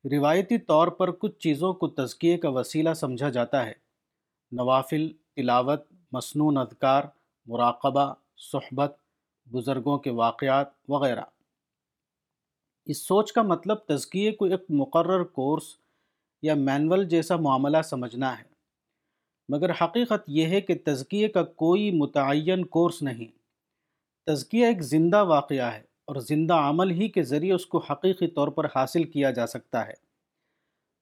روایتی 0.05 0.59
طور 0.59 0.89
پر 0.89 1.11
کچھ 1.11 1.39
چیزوں 1.39 1.75
کو 1.75 1.89
تزکیے 1.89 2.39
کا 2.39 2.49
وسیلہ 2.49 2.95
سمجھا 2.95 3.29
جاتا 3.29 3.67
ہے۔ 3.67 3.73
نوافل، 4.53 5.13
تلاوت 5.13 5.93
مصنون 6.13 6.57
اذکار، 6.57 7.05
مراقبہ، 7.47 8.15
صحبت، 8.37 8.97
بزرگوں 9.51 9.99
کے 9.99 10.11
واقعات 10.11 10.67
وغیرہ۔ 10.89 11.25
اس 12.85 12.99
سوچ 12.99 13.33
کا 13.33 13.43
مطلب 13.43 13.77
تزکیے 13.77 14.33
کو 14.33 14.45
ایک 14.45 14.61
مقرر 14.69 15.25
کورس 15.25 15.82
یا 16.43 16.55
مینول 16.55 17.05
جیسا 17.05 17.37
معاملہ 17.37 17.79
سمجھنا 17.85 18.39
ہے۔ 18.39 18.45
مگر 19.49 19.71
حقیقت 19.71 20.23
یہ 20.27 20.47
ہے 20.47 20.61
کہ 20.61 20.75
تزکیے 20.85 21.29
کا 21.29 21.43
کوئی 21.43 21.91
متعین 21.91 22.65
کورس 22.65 23.03
نہیں۔ 23.03 23.27
تزکیہ 24.27 24.67
ایک 24.67 24.83
زندہ 24.83 25.25
واقعہ 25.25 25.73
ہے 25.73 25.81
اور 26.05 26.17
زندہ 26.17 26.55
عمل 26.55 26.91
ہی 26.91 27.09
کے 27.09 27.23
ذریعے 27.23 27.53
اس 27.53 27.67
کو 27.67 27.79
حقیقی 27.79 28.27
طور 28.27 28.49
پر 28.49 28.65
حاصل 28.65 29.05
کیا 29.05 29.31
جا 29.31 29.47
سکتا 29.47 29.87
ہے۔ 29.87 29.93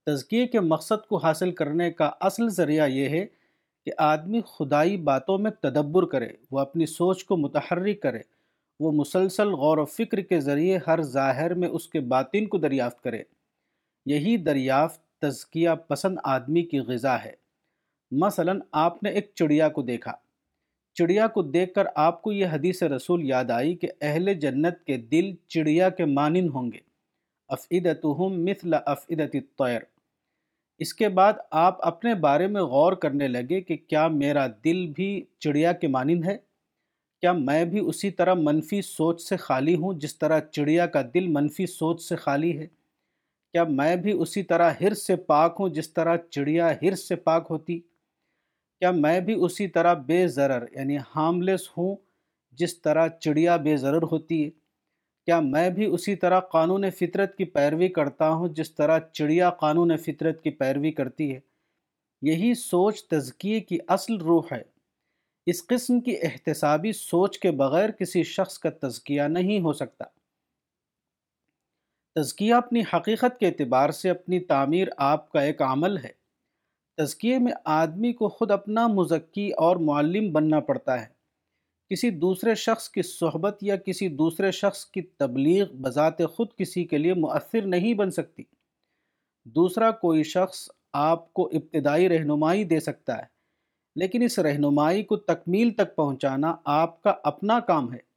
تزکیے 0.07 0.47
کے 0.47 0.61
مقصد 0.61 1.07
کو 1.09 1.17
حاصل 1.17 1.53
کرنے 1.53 1.91
کا 1.91 2.11
اصل 2.21 2.49
ذریعہ 2.49 2.89
یہ 2.89 3.09
ہے 3.09 3.27
کہ 3.85 3.91
آدمی 3.99 4.41
خدائی 4.41 4.97
باتوں 4.97 5.39
میں 5.39 5.51
تدبر 5.51 6.05
کرے، 6.05 6.29
وہ 6.51 6.61
اپنی 6.61 6.87
سوچ 6.87 7.25
کو 7.25 7.37
متحرک 7.37 8.03
کرے، 8.03 8.19
وہ 8.81 8.93
مسلسل 8.93 9.49
غور 9.49 9.79
و 9.79 9.85
فکر 9.85 10.21
کے 10.21 10.41
ذریعے 10.41 10.79
ہر 10.87 11.03
ظاہر 11.03 11.55
میں 11.55 11.69
اس 11.69 11.89
کے 11.89 12.01
باطن 12.01 12.47
کو 12.47 12.59
دریافت 12.59 13.03
کرے۔ 13.03 13.23
یہی 14.07 14.37
دریافت 14.37 15.10
تزکیہ 15.21 15.71
پسند 15.89 16.19
آدمی 16.25 16.63
کی 16.63 16.79
غذا 16.79 17.17
ہے۔ 17.25 17.33
مثلا 18.11 18.53
آپ 18.73 19.03
نے 19.03 19.11
ایک 19.11 19.31
چڑیا 19.35 19.69
کو 19.69 19.83
دیکھا۔ 19.83 20.13
چڑیا 20.95 21.27
کو 21.27 21.43
دیکھ 21.43 21.75
کر 21.75 21.85
آپ 21.95 22.23
کو 22.23 22.33
یہ 22.33 22.47
حدیث 22.47 22.83
رسول 22.83 23.25
یاد 23.25 23.51
آئی 23.51 23.77
کہ 23.77 23.89
اہل 24.01 24.35
جنت 24.35 24.85
کے 24.85 24.97
دل 24.97 25.35
چڑیا 25.49 25.89
کے 25.89 26.05
مانند 26.05 26.51
ہوں 26.55 26.73
گے۔ 26.73 26.79
افعدتہم 27.49 28.45
مثل 28.45 28.75
افعدت 28.87 29.37
الطیر۔ 29.37 29.81
اس 30.79 30.95
کے 30.95 31.09
بعد 31.09 31.33
آپ 31.51 31.87
اپنے 31.87 32.15
بارے 32.15 32.47
میں 32.47 32.63
غور 32.63 32.93
کرنے 32.93 33.29
لگے 33.29 33.61
کہ 33.61 33.77
کیا 33.77 34.09
میرا 34.09 34.47
دل 34.65 34.87
بھی 34.87 35.25
چڑیا 35.39 35.73
کے 35.73 35.89
مانند 35.89 36.25
ہے؟ 36.25 36.37
کیا 37.21 37.33
میں 37.33 37.65
بھی 37.65 37.81
اسی 37.81 38.11
طرح 38.11 38.35
منفی 38.35 38.83
سوچ 38.83 39.23
سے 39.23 39.37
خالی 39.37 39.75
ہوں 39.75 39.95
جس 39.95 40.19
طرح 40.19 40.41
چڑیا 40.41 40.87
کا 40.87 41.03
دل 41.15 41.29
منفی 41.29 41.67
سوچ 41.67 42.03
سے 42.03 42.17
خالی 42.17 42.59
ہے؟ 42.59 42.67
کیا 43.55 43.65
میں 43.65 43.97
بھی 43.97 44.13
اسی 44.13 44.43
طرح 44.43 44.71
ہرس 44.81 45.07
سے 45.07 45.17
پاک 45.17 45.57
ہوں 45.61 45.69
جس 45.69 45.93
طرح 45.93 46.17
چڑیا 46.31 46.73
ہرس 46.83 47.09
سے 47.09 47.17
پاک 47.17 47.47
ہوتی؟ 47.51 47.81
کیا 48.81 48.91
میں 48.91 49.21
بھی 49.21 49.35
اسی 49.35 49.69
طرح 49.69 49.95
بے 49.95 50.29
ضرر 50.29 50.65
یعنی 50.73 50.97
ہارملیس 51.17 51.69
ہوں 51.79 51.97
جس 52.53 52.83
طرح 52.83 53.09
چڑیا 53.09 53.57
بے 53.57 53.77
ضرر 53.77 54.03
ہوتی 54.03 54.45
ہے؟ 54.45 54.51
کیا 55.27 55.41
میں 55.41 55.71
بھی 55.71 55.87
اسی 55.87 56.17
طرح 56.17 56.41
قانون 56.41 56.91
فطرت 56.91 57.37
کی 57.37 57.45
پیروی 57.45 57.89
کرتا 57.89 58.31
ہوں 58.31 58.49
جس 58.49 58.75
طرح 58.75 58.99
چڑیا 59.13 59.51
قانون 59.51 59.97
فطرت 59.97 60.43
کی 60.43 60.51
پیروی 60.51 60.93
کرتی 60.93 61.35
ہے؟ 61.35 61.41
یہی 62.23 62.55
سوچ 62.55 63.09
تزکیے 63.09 63.61
کی 63.61 63.79
اصل 63.89 64.17
روح 64.17 64.43
ہے۔ 64.53 64.63
اس 65.47 65.67
قسم 65.67 66.01
کی 66.01 66.17
احتسابی 66.23 66.93
سوچ 66.93 67.39
کے 67.39 67.51
بغیر 67.51 67.91
کسی 67.91 68.23
شخص 68.23 68.59
کا 68.59 68.71
تزکیہ 68.71 69.23
نہیں 69.23 69.61
ہو 69.61 69.73
سکتا۔ 69.73 70.05
تزکیہ 72.17 72.55
اپنی 72.55 72.83
حقیقت 72.95 73.39
کے 73.41 73.47
اعتبار 73.47 73.91
سے 73.91 74.11
اپنی 74.11 74.41
تعمیر 74.41 74.89
آپ 74.97 75.31
کا 75.33 75.41
ایک 75.41 75.63
عمل 75.63 75.97
ہے۔ 75.97 76.13
تزکیے 76.99 77.39
میں 77.39 77.53
آدمی 77.65 78.13
کو 78.13 78.29
خود 78.29 78.51
اپنا 78.51 78.87
مزکی 78.87 79.51
اور 79.59 79.77
معلم 79.77 80.33
بننا 80.33 80.61
پڑتا 80.61 81.01
ہے۔ 81.01 81.07
کسی 81.91 82.11
دوسرے 82.11 82.55
شخص 82.55 82.89
کی 82.89 83.03
صحبت 83.03 83.63
یا 83.63 83.77
کسی 83.77 84.09
دوسرے 84.09 84.51
شخص 84.51 84.85
کی 84.87 85.03
تبلیغ 85.03 85.65
بذات 85.73 86.19
خود 86.33 86.49
کسی 86.59 86.85
کے 86.85 86.99
لیے 86.99 87.15
مؤثر 87.15 87.63
نہیں 87.63 87.95
بن 87.95 88.11
سکتی۔ 88.11 88.43
دوسرا 89.47 89.91
کوئی 89.91 90.23
شخص 90.23 90.69
آپ 90.93 91.33
کو 91.33 91.47
ابتدائی 91.53 92.09
رہنمائی 92.09 92.65
دے 92.65 92.81
سکتا 92.81 93.19
ہے، 93.19 93.25
لیکن 93.97 94.23
اس 94.23 94.39
رہنمائی 94.39 95.03
کو 95.03 95.17
تکمیل 95.17 95.71
تک 95.71 95.97
پہنچانا 95.97 96.57
آپ 96.65 97.03
کا 97.03 97.15
اپنا 97.25 97.61
کام 97.61 97.93
ہے۔ 97.93 98.10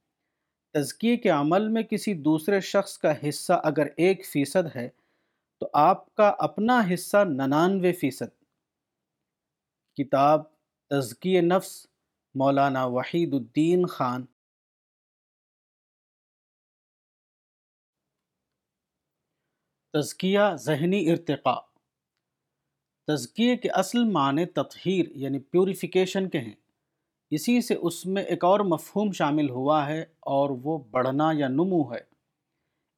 تزکیے 0.74 1.16
کے 1.16 1.28
عمل 1.28 1.68
میں 1.68 1.82
کسی 1.82 2.14
دوسرے 2.14 2.60
شخص 2.60 2.98
کا 2.98 3.28
حصہ 3.28 3.60
اگر 3.64 3.86
ایک 3.96 4.26
فیصد 4.26 4.76
ہے، 4.76 4.88
تو 5.60 5.68
آپ 5.72 6.14
کا 6.14 6.34
اپنا 6.38 6.82
حصہ 6.94 7.16
ننانوے 7.16 7.92
فیصد۔ 7.92 8.44
کتاب 9.96 10.42
تزکی 10.90 11.40
نفس، 11.40 11.86
مولانا 12.34 12.84
وحید 12.84 13.34
الدین 13.34 13.86
خان۔ 13.86 14.24
تزکیہ 19.92 20.40
ذہنی 20.54 21.10
ارتقاء۔ 21.10 21.60
تزکیے 23.08 23.56
کے 23.56 23.70
اصل 23.70 24.04
معنی 24.04 24.46
تطہیر 24.46 25.06
یعنی 25.10 25.38
پیوریفیکیشن 25.38 26.28
کے 26.28 26.38
ہیں۔ 26.38 26.63
اسی 27.30 27.60
سے 27.60 27.74
اس 27.74 28.06
میں 28.06 28.22
ایک 28.22 28.44
اور 28.44 28.60
مفہوم 28.60 29.12
شامل 29.12 29.50
ہوا 29.50 29.86
ہے 29.86 30.04
اور 30.20 30.50
وہ 30.50 30.78
بڑھنا 30.78 31.30
یا 31.34 31.48
نمو 31.48 31.94
ہے۔ 31.94 32.00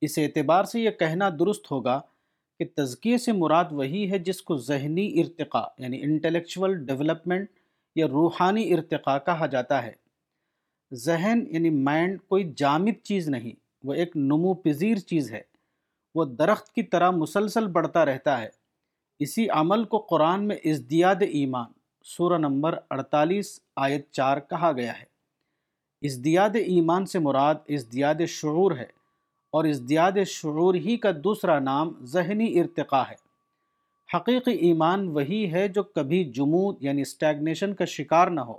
اس 0.01 0.19
اعتبار 0.19 0.65
سے 0.65 0.81
یہ 0.81 0.91
کہنا 0.91 1.29
درست 1.39 1.71
ہوگا 1.71 2.01
کہ 2.59 2.65
تزکیے 2.77 3.19
سے 3.19 3.33
مراد 3.33 3.65
وہی 3.71 4.11
ہے 4.11 4.19
جس 4.19 4.43
کو 4.43 4.57
ذہنی 4.57 5.21
ارتقاء 5.21 5.67
یعنی 5.79 6.03
انٹلیکچول 6.03 6.87
ڈیولپمنٹ 6.87 7.49
یا 7.97 8.09
روحانی 8.09 8.73
ارتقاء 8.73 9.19
کہا 9.19 9.47
جاتا 9.47 9.83
ہے۔ 9.83 9.93
ذہن 10.95 11.45
یعنی 11.51 11.71
مائنڈ 11.71 12.21
کوئی 12.29 12.53
جامد 12.57 13.05
چیز 13.05 13.29
نہیں، 13.29 13.53
وہ 13.85 13.95
ایک 13.95 14.17
نمو 14.17 14.55
پذیر 14.55 14.97
چیز 14.97 15.33
ہے۔ 15.33 15.43
وہ 16.15 16.25
درخت 16.25 16.75
کی 16.75 16.83
طرح 16.83 17.11
مسلسل 17.11 17.67
بڑھتا 17.67 18.05
رہتا 18.05 18.41
ہے۔ 18.41 18.49
اسی 19.19 19.49
عمل 19.49 19.85
کو 19.85 19.99
قرآن 19.99 20.49
میں 20.49 20.57
ازدیاد 20.57 21.17
ایمان 21.21 21.73
سورہ 22.07 22.39
نمبر 22.39 22.79
اڑتالیس 22.91 23.61
آیت 23.77 24.11
چار 24.13 24.39
کہا 24.41 24.73
گیا 24.73 24.99
ہے۔ 24.99 25.05
ازدیاد 26.03 26.51
ایمان 26.57 27.07
سے 27.07 27.19
مراد 27.19 27.55
ازدیاد 27.69 28.15
شعور 28.29 28.73
ہے 28.73 28.87
اور 29.53 29.65
ازدیاد 29.65 30.13
شعور 30.27 30.75
ہی 30.75 30.97
کا 30.97 31.11
دوسرا 31.25 31.59
نام 31.59 31.93
ذہنی 32.05 32.61
ارتقاء 32.61 33.03
ہے۔ 33.11 33.15
حقیقی 34.17 34.53
ایمان 34.53 35.09
وہی 35.09 35.53
ہے 35.53 35.69
جو 35.69 35.83
کبھی 35.83 36.25
جمود 36.25 36.77
یعنی 36.81 37.03
اسٹیگنیشن 37.03 37.75
کا 37.75 37.85
شکار 37.85 38.29
نہ 38.29 38.41
ہو، 38.41 38.59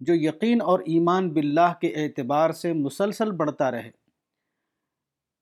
جو 0.00 0.14
یقین 0.14 0.60
اور 0.60 0.80
ایمان 0.80 1.30
باللہ 1.30 1.72
کے 1.80 1.88
اعتبار 1.88 2.50
سے 2.50 2.72
مسلسل 2.72 3.30
بڑھتا 3.30 3.70
رہے۔ 3.70 3.90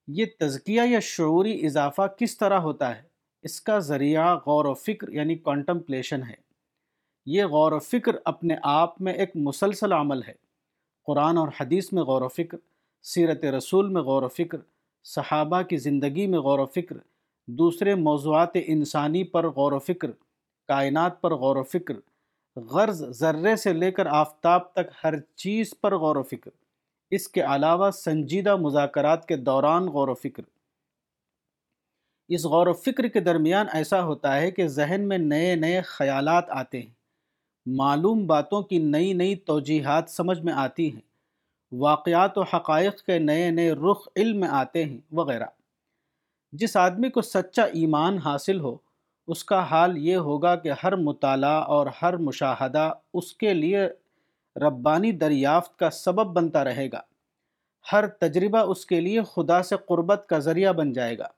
یہ 0.07 0.27
تزکیہ 0.39 0.83
یا 0.91 1.01
شعوری 1.01 1.67
اضافہ 1.67 2.07
کس 2.19 2.39
طرح 2.39 2.59
ہوتا 2.59 2.97
ہے؟ 2.97 3.03
اس 3.43 3.61
کا 3.61 3.79
ذریعہ 3.79 4.35
غور 4.35 4.65
و 4.65 4.75
فکر 4.75 5.09
یعنی 5.09 5.35
کانٹمپلیشن 5.35 6.23
ہے۔ 6.23 6.52
یہ 7.27 7.45
غور 7.45 7.73
و 7.73 7.79
فکر 7.79 8.13
اپنے 8.25 8.57
آپ 8.63 9.01
میں 9.01 9.13
ایک 9.13 9.31
مسلسل 9.35 9.93
عمل 9.93 10.23
ہے۔ 10.23 10.33
قرآن 11.07 11.39
اور 11.39 11.49
حدیث 11.61 11.93
میں 11.93 12.03
غور 12.03 12.23
و 12.23 12.29
فکر، 12.29 12.59
سیرت 13.03 13.45
رسول 13.45 13.89
میں 13.89 14.03
غور 14.03 14.23
و 14.23 14.29
فکر، 14.29 14.59
صحابہ 15.05 15.63
کی 15.63 15.77
زندگی 15.77 16.27
میں 16.27 16.39
غور 16.39 16.59
و 16.59 16.67
فکر، 16.67 16.97
دوسرے 17.47 17.95
موضوعات 17.95 18.51
انسانی 18.55 19.25
پر 19.25 19.49
غور 19.49 19.73
و 19.73 19.79
فکر، 19.79 20.11
کائنات 20.69 21.21
پر 21.21 21.35
غور 21.35 21.57
و 21.57 21.63
فکر، 21.63 21.95
غرض 22.57 23.05
ذرے 23.11 23.57
سے 23.57 23.73
لے 23.73 23.91
کر 23.91 24.07
آفتاب 24.07 24.73
تک 24.73 24.91
ہر 25.05 25.15
چیز 25.21 25.75
پر 25.81 25.97
غور 25.97 26.17
و 26.17 26.23
فکر۔ 26.23 26.51
اس 27.11 27.29
کے 27.29 27.41
علاوہ 27.41 27.91
سنجیدہ 27.91 28.57
مذاکرات 28.57 29.29
کے 29.29 29.37
دوران 29.37 29.89
غور 29.89 30.09
و 30.09 30.15
فکر۔ 30.15 30.43
اس 32.29 32.45
غور 32.45 32.67
و 32.67 32.73
فکر 32.73 33.09
کے 33.09 33.21
درمیان 33.21 33.67
ایسا 33.73 34.05
ہوتا 34.05 34.41
ہے 34.41 34.51
کہ 34.51 34.67
ذہن 34.67 35.09
میں 35.09 35.19
نئے 35.19 35.55
نئے 35.55 35.83
خیالات 35.83 36.51
آتے 36.51 36.81
ہیں۔ 36.81 37.02
معلوم 37.67 38.27
باتوں 38.27 38.63
کی 38.63 38.79
نئی 38.79 39.13
نئی 39.13 39.37
توجیحات 39.37 40.11
سمجھ 40.11 40.41
میں 40.41 40.53
آتی 40.53 40.93
ہیں۔ 40.93 41.01
واقعات 41.73 42.39
و 42.39 42.43
حقائق 42.43 43.03
کے 43.03 43.19
نئے 43.19 43.51
نئے 43.51 43.73
رخ 43.73 44.09
علم 44.17 44.41
میں 44.41 44.49
آتے 44.49 44.85
ہیں 44.85 44.99
وغیرہ۔ 45.13 45.47
جس 46.53 46.77
آدمی 46.77 47.11
کو 47.11 47.23
سچا 47.23 47.63
ایمان 47.63 48.19
حاصل 48.19 48.61
ہو، 48.61 48.77
اس 49.27 49.45
کا 49.45 49.71
حال 49.71 49.99
یہ 49.99 50.17
ہوگا 50.17 50.57
کہ 50.57 50.71
ہر 50.83 50.97
مطالعہ 50.97 51.63
اور 51.63 51.87
ہر 52.03 52.17
مشاہدہ 52.17 52.93
اس 53.15 53.35
کے 53.35 53.55
لیے 53.55 53.89
ربانی 54.57 55.13
دریافت 55.13 55.79
کا 55.79 55.91
سبب 55.91 56.27
بنتا 56.27 56.65
رہے 56.65 56.89
گا۔ 56.93 57.01
ہر 57.93 58.07
تجربہ 58.07 58.59
اس 58.59 58.87
کے 58.87 59.01
لیے 59.01 59.21
خدا 59.33 59.63
سے 59.63 59.77
قربت 59.87 60.25
کا 60.29 60.39
ذریعہ 60.39 60.73
بن 60.73 60.93
جائے 60.93 61.19
گا۔ 61.19 61.29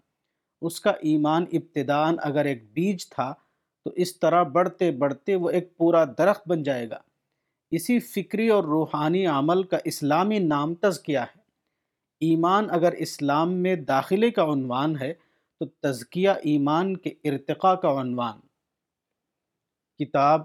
اس 0.63 0.81
کا 0.81 0.91
ایمان 0.91 1.45
ابتدان 1.53 2.17
اگر 2.23 2.45
ایک 2.45 2.73
بیج 2.73 3.09
تھا 3.09 3.35
تو 3.85 3.90
اس 3.90 4.18
طرح 4.18 4.42
بڑھتے 4.42 4.90
بڑھتے 4.90 5.35
وہ 5.35 5.51
ایک 5.51 5.77
پورا 5.77 6.05
درخت 6.18 6.49
بن 6.49 6.62
جائے 6.62 6.90
گا۔ 6.90 6.99
اسی 7.70 8.01
فکری 8.01 8.49
اور 8.49 8.64
روحانی 8.64 9.27
عمل 9.27 9.62
کا 9.62 9.79
اسلامی 9.85 10.38
نام 10.38 10.75
تزکیہ 10.75 11.18
ہے۔ 11.18 11.38
ایمان 12.20 12.70
اگر 12.70 12.92
اسلام 12.92 13.53
میں 13.53 13.77
داخلے 13.77 14.31
کا 14.31 14.44
عنوان 14.44 14.99
ہے، 15.01 15.14
تو 15.61 15.66
تزکیہ 15.66 16.31
ایمان 16.31 16.97
کے 16.97 17.11
ارتقاء 17.11 17.75
کا 17.75 18.01
عنوان۔ 18.01 18.40
کتاب 19.99 20.42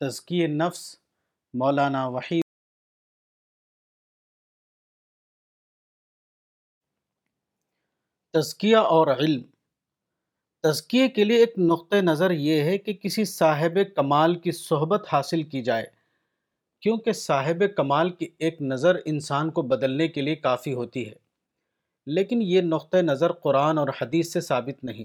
تزکی 0.00 0.46
نفس، 0.46 0.96
مولانا 1.54 2.08
وحید۔ 2.08 2.44
تزکیہ 8.32 8.76
اور 8.76 9.06
علم۔ 9.06 9.55
تزکیے 10.66 11.08
کے 11.08 11.24
لیے 11.24 11.36
ایک 11.36 11.58
نقطۂ 11.58 11.96
نظر 11.96 12.30
یہ 12.30 12.62
ہے 12.62 12.78
کہ 12.78 12.92
کسی 12.92 13.24
صاحب 13.24 13.78
کمال 13.96 14.34
کی 14.34 14.52
صحبت 14.52 15.08
حاصل 15.12 15.42
کی 15.42 15.62
جائے۔ 15.62 15.86
کیونکہ 16.80 17.12
صاحب 17.12 17.62
کمال 17.76 18.10
کی 18.10 18.28
ایک 18.38 18.62
نظر 18.62 18.96
انسان 19.04 19.50
کو 19.50 19.62
بدلنے 19.62 20.08
کے 20.08 20.20
لیے 20.20 20.36
کافی 20.36 20.74
ہوتی 20.74 21.08
ہے۔ 21.08 21.14
لیکن 22.06 22.42
یہ 22.42 22.60
نقطۂ 22.60 22.98
نظر 22.98 23.32
قرآن 23.32 23.78
اور 23.78 23.88
حدیث 24.02 24.32
سے 24.32 24.40
ثابت 24.40 24.84
نہیں۔ 24.84 25.04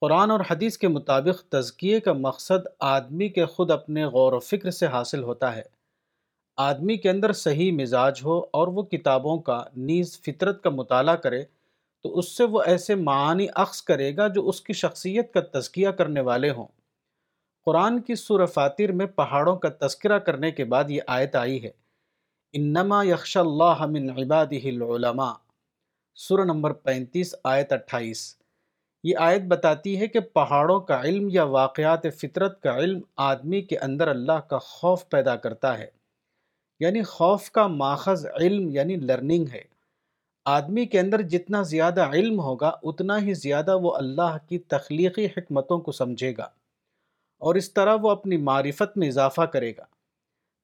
قرآن 0.00 0.30
اور 0.30 0.40
حدیث 0.50 0.78
کے 0.78 0.88
مطابق 0.88 1.48
تزکیے 1.48 2.00
کا 2.00 2.12
مقصد 2.12 2.66
آدمی 2.80 3.28
کے 3.28 3.44
خود 3.44 3.70
اپنے 3.70 4.04
غور 4.04 4.32
و 4.32 4.38
فکر 4.38 4.70
سے 4.70 4.86
حاصل 4.86 5.22
ہوتا 5.22 5.56
ہے۔ 5.56 5.62
آدمی 6.56 6.96
کے 6.96 7.10
اندر 7.10 7.32
صحیح 7.32 7.72
مزاج 7.72 8.20
ہو 8.24 8.40
اور 8.52 8.68
وہ 8.68 8.82
کتابوں 8.82 9.38
کا، 9.38 9.64
نیز 9.76 10.20
فطرت 10.20 10.62
کا 10.62 10.70
مطالعہ 10.70 11.16
کرے 11.16 11.42
تو 12.02 12.18
اس 12.18 12.36
سے 12.36 12.44
وہ 12.44 12.62
ایسے 12.62 12.94
معانی 12.94 13.46
اخذ 13.54 13.82
کرے 13.82 14.16
گا 14.16 14.28
جو 14.28 14.48
اس 14.48 14.60
کی 14.60 14.72
شخصیت 14.72 15.34
کا 15.34 15.60
تزکیہ 15.60 15.88
کرنے 15.88 16.20
والے 16.20 16.50
ہوں۔ 16.50 16.66
قرآن 17.64 18.00
کی 18.00 18.14
سورہ 18.14 18.46
فاتر 18.46 18.92
میں 18.92 19.06
پہاڑوں 19.06 19.56
کا 19.56 19.86
تذکرہ 19.86 20.18
کرنے 20.18 20.50
کے 20.50 20.64
بعد 20.64 20.90
یہ 20.90 21.00
آیت 21.06 21.36
آئی 21.36 21.62
ہے۔ 21.64 21.70
انما 22.52 23.02
یخش 23.04 23.36
اللہ 23.36 23.86
من 23.86 24.10
عبادہ 24.10 24.54
العلماء۔ 24.64 25.32
سورہ 26.14 26.44
نمبر 26.44 26.72
پینتیس، 26.72 27.34
آیت 27.44 27.72
اٹھائیس۔ 27.72 28.36
یہ 29.04 29.16
آیت 29.18 29.42
بتاتی 29.42 30.00
ہے 30.00 30.06
کہ 30.06 30.20
پہاڑوں 30.20 30.80
کا 30.80 31.00
علم 31.00 31.28
یا 31.32 31.44
واقعات 31.44 32.00
فطرت 32.18 32.62
کا 32.62 32.76
علم 32.76 33.00
آدمی 33.16 33.60
کے 33.60 33.78
اندر 33.78 34.08
اللہ 34.08 34.40
کا 34.48 34.58
خوف 34.58 35.08
پیدا 35.08 35.36
کرتا 35.36 35.78
ہے۔ 35.78 35.86
یعنی 36.80 37.02
خوف 37.02 37.50
کا 37.50 37.66
ماخذ 37.66 38.26
علم 38.26 38.68
یعنی 38.68 38.96
لرننگ 38.96 39.44
ہے۔ 39.52 39.71
آدمی 40.44 40.86
کے 40.86 41.00
اندر 41.00 41.22
جتنا 41.22 41.62
زیادہ 41.62 42.10
علم 42.12 42.40
ہوگا، 42.40 42.72
اتنا 42.82 43.22
ہی 43.22 43.34
زیادہ 43.34 43.78
وہ 43.78 43.96
اللہ 43.96 44.36
کی 44.48 44.58
تخلیقی 44.58 45.26
حکمتوں 45.26 45.78
کو 45.78 45.92
سمجھے 45.92 46.34
گا 46.38 46.48
اور 47.38 47.54
اس 47.54 47.72
طرح 47.72 47.96
وہ 48.02 48.10
اپنی 48.10 48.36
معرفت 48.36 48.96
میں 48.96 49.08
اضافہ 49.08 49.42
کرے 49.42 49.72
گا۔ 49.78 49.84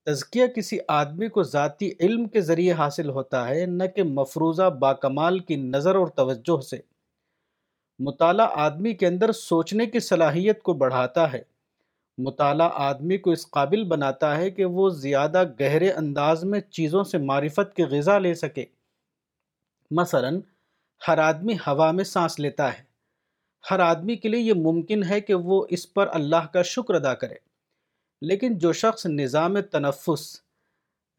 تزکیہ 0.06 0.46
کسی 0.46 0.78
آدمی 0.88 1.28
کو 1.28 1.42
ذاتی 1.42 1.90
علم 2.00 2.28
کے 2.28 2.40
ذریعے 2.40 2.72
حاصل 2.72 3.10
ہوتا 3.10 3.48
ہے، 3.48 3.66
نہ 3.66 3.84
کہ 3.96 4.02
مفروضہ 4.02 4.70
باکمال 4.70 5.38
کی 5.38 5.56
نظر 5.56 5.94
اور 5.94 6.06
توجہ 6.06 6.60
سے۔ 6.60 6.76
مطالعہ 7.98 8.46
آدمی 8.52 8.94
کے 8.94 9.06
اندر 9.06 9.32
سوچنے 9.32 9.86
کی 9.86 10.00
صلاحیت 10.00 10.62
کو 10.62 10.72
بڑھاتا 10.72 11.32
ہے۔ 11.32 11.42
مطالعہ 12.18 12.70
آدمی 12.74 13.18
کو 13.18 13.30
اس 13.30 13.50
قابل 13.50 13.84
بناتا 13.84 14.36
ہے 14.36 14.50
کہ 14.50 14.64
وہ 14.64 14.88
زیادہ 14.88 15.44
گہرے 15.60 15.90
انداز 15.90 16.44
میں 16.44 16.60
چیزوں 16.60 17.04
سے 17.04 17.18
معرفت 17.18 17.76
کی 17.76 17.82
غذا 17.82 18.18
لے 18.18 18.34
سکے۔ 18.34 18.64
مثلا، 19.90 20.30
ہر 21.08 21.18
آدمی 21.18 21.54
ہوا 21.54 21.90
میں 21.90 22.04
سانس 22.04 22.40
لیتا 22.40 22.78
ہے۔ 22.78 22.82
ہر 23.70 23.78
آدمی 23.78 24.16
کے 24.16 24.28
لیے 24.28 24.40
یہ 24.40 24.52
ممکن 24.52 25.04
ہے 25.04 25.20
کہ 25.20 25.34
وہ 25.34 25.66
اس 25.70 25.94
پر 25.94 26.08
اللہ 26.12 26.46
کا 26.52 26.62
شکر 26.62 26.94
ادا 26.94 27.14
کرے۔ 27.14 27.34
لیکن 28.20 28.58
جو 28.58 28.72
شخص 28.72 29.06
نظام 29.06 29.60
تنفس 29.60 30.40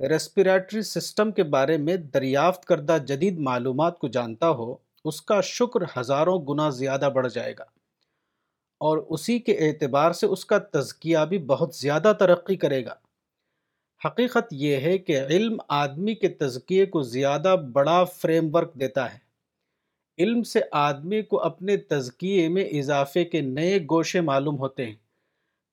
ریسپیریٹری 0.09 0.81
سسٹم 0.81 1.31
کے 1.31 1.43
بارے 1.43 1.77
میں 1.77 1.95
دریافت 1.95 2.65
کردہ 2.65 2.97
جدید 3.07 3.39
معلومات 3.39 3.99
کو 3.99 4.07
جانتا 4.07 4.49
ہو، 4.49 4.75
اس 5.05 5.21
کا 5.21 5.41
شکر 5.41 5.99
ہزاروں 5.99 6.41
گنا 6.49 6.69
زیادہ 6.69 7.09
بڑھ 7.13 7.27
جائے 7.33 7.53
گا۔ 7.59 7.63
اور 8.79 8.97
اسی 8.97 9.39
کے 9.39 9.51
اعتبار 9.51 10.11
سے 10.11 10.27
اس 10.27 10.45
کا 10.45 10.57
تزکیہ 10.57 11.17
بھی 11.29 11.37
بہت 11.37 11.75
زیادہ 11.75 12.13
ترقی 12.19 12.55
کرے 12.55 12.85
گا۔ 12.85 12.93
حقیقت 14.05 14.45
یہ 14.51 14.77
ہے 14.77 14.97
کہ 14.97 15.21
علم 15.21 15.57
آدمی 15.67 16.15
کے 16.15 16.29
تزکیے 16.29 16.85
کو 16.85 17.01
زیادہ 17.01 17.55
بڑا 17.73 18.03
فریم 18.03 18.55
ورک 18.55 18.73
دیتا 18.73 19.13
ہے۔ 19.13 19.19
علم 20.17 20.43
سے 20.43 20.59
آدمی 20.71 21.21
کو 21.21 21.43
اپنے 21.43 21.77
تزکیے 21.77 22.49
میں 22.49 22.65
اضافے 22.65 23.25
کے 23.25 23.41
نئے 23.41 23.79
گوشے 23.79 24.21
معلوم 24.21 24.57
ہوتے 24.57 24.85
ہیں۔ 24.85 24.95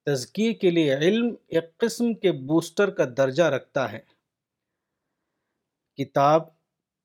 تزکیے 0.07 0.55
کے 0.55 0.71
لیے 0.71 0.95
علم 0.95 1.35
ایک 1.47 1.77
قسم 1.77 2.15
کے 2.15 2.33
بوسٹر 2.33 2.91
کا 2.91 3.05
درجہ 3.17 3.43
رکھتا 3.43 3.93
ہے۔ 3.93 4.01
کتاب 5.97 6.43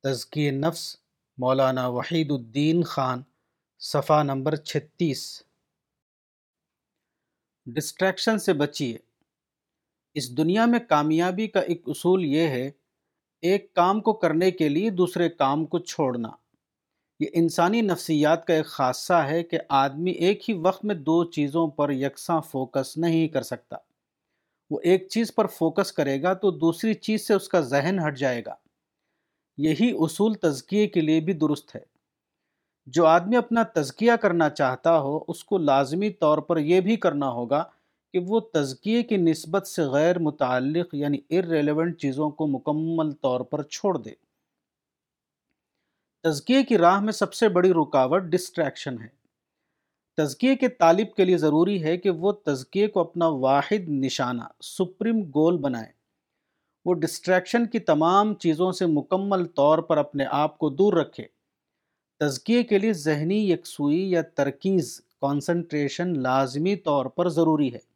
تزکی 0.03 0.49
نفس، 0.49 0.97
مولانا 1.37 1.87
وحید 1.87 2.31
الدین 2.31 2.83
خان، 2.83 3.21
صفحہ 3.79 4.23
نمبر 4.23 4.55
چھتیس۔ 4.55 5.43
ڈسٹریکشن 7.65 8.39
سے 8.39 8.53
بچیے۔ 8.53 8.97
اس 10.13 10.37
دنیا 10.37 10.65
میں 10.65 10.79
کامیابی 10.79 11.47
کا 11.47 11.59
ایک 11.59 11.81
اصول 11.87 12.25
یہ 12.25 12.47
ہے، 12.47 12.71
ایک 13.41 13.73
کام 13.73 14.01
کو 14.01 14.13
کرنے 14.13 14.51
کے 14.51 14.69
لیے 14.69 14.89
دوسرے 14.89 15.29
کام 15.29 15.65
کو 15.65 15.79
چھوڑنا۔ 15.79 16.29
یہ 17.19 17.27
انسانی 17.33 17.81
نفسیات 17.81 18.47
کا 18.47 18.53
ایک 18.53 18.65
خاصہ 18.65 19.13
ہے 19.13 19.43
کہ 19.43 19.57
آدمی 19.69 20.11
ایک 20.11 20.49
ہی 20.49 20.53
وقت 20.53 20.85
میں 20.85 20.95
دو 20.95 21.23
چیزوں 21.23 21.67
پر 21.67 21.89
یکساں 21.89 22.41
فوکس 22.41 22.97
نہیں 22.97 23.27
کر 23.27 23.41
سکتا۔ 23.41 23.77
وہ 24.69 24.79
ایک 24.83 25.07
چیز 25.09 25.35
پر 25.35 25.47
فوکس 25.47 25.91
کرے 25.91 26.21
گا 26.21 26.33
تو 26.33 26.51
دوسری 26.51 26.93
چیز 26.93 27.27
سے 27.27 27.33
اس 27.33 27.49
کا 27.49 27.59
ذہن 27.59 27.99
ہٹ 28.07 28.17
جائے 28.17 28.41
گا۔ 28.45 28.55
یہی 29.57 29.91
اصول 29.99 30.33
تزکیے 30.33 30.87
کے 30.87 31.01
لیے 31.01 31.19
بھی 31.19 31.33
درست 31.33 31.75
ہے۔ 31.75 31.81
جو 32.85 33.05
آدمی 33.05 33.35
اپنا 33.35 33.63
تزکیہ 33.63 34.11
کرنا 34.21 34.49
چاہتا 34.49 34.99
ہو، 34.99 35.19
اس 35.27 35.43
کو 35.43 35.57
لازمی 35.57 36.09
طور 36.09 36.37
پر 36.37 36.57
یہ 36.57 36.81
بھی 36.81 36.95
کرنا 36.95 37.29
ہوگا 37.29 37.63
کہ 38.13 38.19
وہ 38.19 38.39
تزکیے 38.39 39.03
کی 39.03 39.17
نسبت 39.17 39.67
سے 39.67 39.81
غیر 39.81 40.19
متعلق 40.19 40.95
یعنی 40.95 41.17
ارریلیونٹ 41.29 41.99
چیزوں 41.99 42.29
کو 42.29 42.47
مکمل 42.47 43.11
طور 43.11 43.41
پر 43.41 43.63
چھوڑ 43.63 43.97
دے۔ 43.97 44.11
تزکیے 46.23 46.63
کی 46.63 46.77
راہ 46.77 46.99
میں 46.99 47.13
سب 47.13 47.33
سے 47.33 47.49
بڑی 47.49 47.73
رکاوٹ 47.73 48.23
ڈسٹریکشن 48.23 49.01
ہے۔ 49.01 49.07
تزکیے 50.17 50.55
کے 50.55 50.67
طالب 50.67 51.15
کے 51.15 51.25
لیے 51.25 51.37
ضروری 51.37 51.83
ہے 51.83 51.97
کہ 51.97 52.09
وہ 52.09 52.31
تزکیے 52.31 52.87
کو 52.87 52.99
اپنا 52.99 53.27
واحد 53.27 53.89
نشانہ، 53.89 54.43
سپریم 54.63 55.21
گول 55.21 55.57
بنائے۔ 55.57 55.91
وہ 56.85 56.93
ڈسٹریکشن 56.93 57.65
کی 57.65 57.79
تمام 57.79 58.35
چیزوں 58.35 58.71
سے 58.71 58.85
مکمل 58.85 59.45
طور 59.45 59.79
پر 59.79 59.97
اپنے 59.97 60.25
آپ 60.31 60.57
کو 60.57 60.69
دور 60.69 60.93
رکھے۔ 60.93 61.23
تزکیے 62.19 62.63
کے 62.63 62.79
لیے 62.79 62.93
ذہنی 62.93 63.51
یکسوئی 63.51 64.11
یا 64.11 64.21
ترکیز 64.21 65.01
کانسنٹریشن 65.21 66.21
لازمی 66.21 66.75
طور 66.75 67.05
پر 67.05 67.29
ضروری 67.29 67.73
ہے۔ 67.73 67.90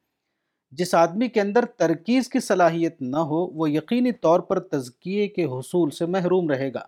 جس 0.72 0.96
آدمی 0.96 1.28
کے 1.28 1.42
اندر 1.42 1.66
ترکیز 1.66 2.30
کی 2.30 2.40
صلاحیت 2.40 3.02
نہ 3.02 3.18
ہو، 3.18 3.48
وہ 3.48 3.72
یقینی 3.72 4.12
طور 4.12 4.40
پر 4.40 4.60
تزکیے 4.60 5.28
کے 5.28 5.46
حصول 5.46 5.90
سے 5.90 6.06
محروم 6.06 6.50
رہے 6.50 6.74
گا۔ 6.74 6.86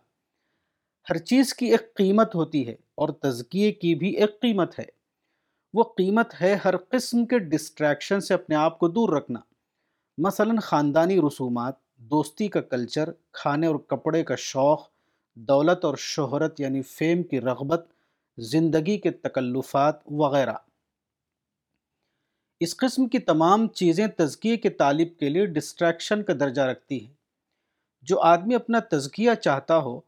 ہر 1.09 1.17
چیز 1.17 1.53
کی 1.53 1.65
ایک 1.65 1.93
قیمت 1.93 2.35
ہوتی 2.35 2.67
ہے 2.67 2.75
اور 2.95 3.09
تزکیے 3.09 3.71
کی 3.71 3.95
بھی 3.95 4.09
ایک 4.09 4.41
قیمت 4.41 4.79
ہے۔ 4.79 4.85
وہ 5.73 5.83
قیمت 5.83 6.41
ہے 6.41 6.57
ہر 6.65 6.77
قسم 6.77 7.25
کے 7.25 7.39
ڈسٹریکشن 7.39 8.21
سے 8.21 8.33
اپنے 8.33 8.55
آپ 8.55 8.79
کو 8.79 8.87
دور 8.87 9.09
رکھنا۔ 9.09 9.39
مثلا 10.17 10.53
خاندانی 10.63 11.19
رسومات، 11.19 11.73
دوستی 11.95 12.47
کا 12.47 12.61
کلچر 12.61 13.09
کھانے 13.31 13.67
اور 13.67 13.75
کپڑے 13.75 14.23
کا 14.23 14.35
شوق، 14.37 14.89
دولت 15.35 15.85
اور 15.85 15.95
شہرت 15.97 16.59
یعنی 16.59 16.81
فیم 16.81 17.23
کی 17.23 17.41
رغبت، 17.41 17.87
زندگی 18.37 18.97
کے 18.97 19.11
تکلفات 19.11 19.95
وغیرہ۔ 20.05 20.53
اس 22.59 22.77
قسم 22.77 23.07
کی 23.07 23.19
تمام 23.19 23.67
چیزیں 23.67 24.07
تزکیے 24.07 24.57
کے 24.57 24.69
طالب 24.69 25.19
کے 25.19 25.29
لیے 25.29 25.45
ڈسٹریکشن 25.45 26.23
کا 26.23 26.33
درجہ 26.39 26.61
رکھتی 26.61 27.05
ہیں۔ 27.05 27.13
جو 28.01 28.19
آدمی 28.19 28.55
اپنا 28.55 28.79
تزکیہ 28.79 29.31
چاہتا 29.41 29.77
ہو، 29.77 29.99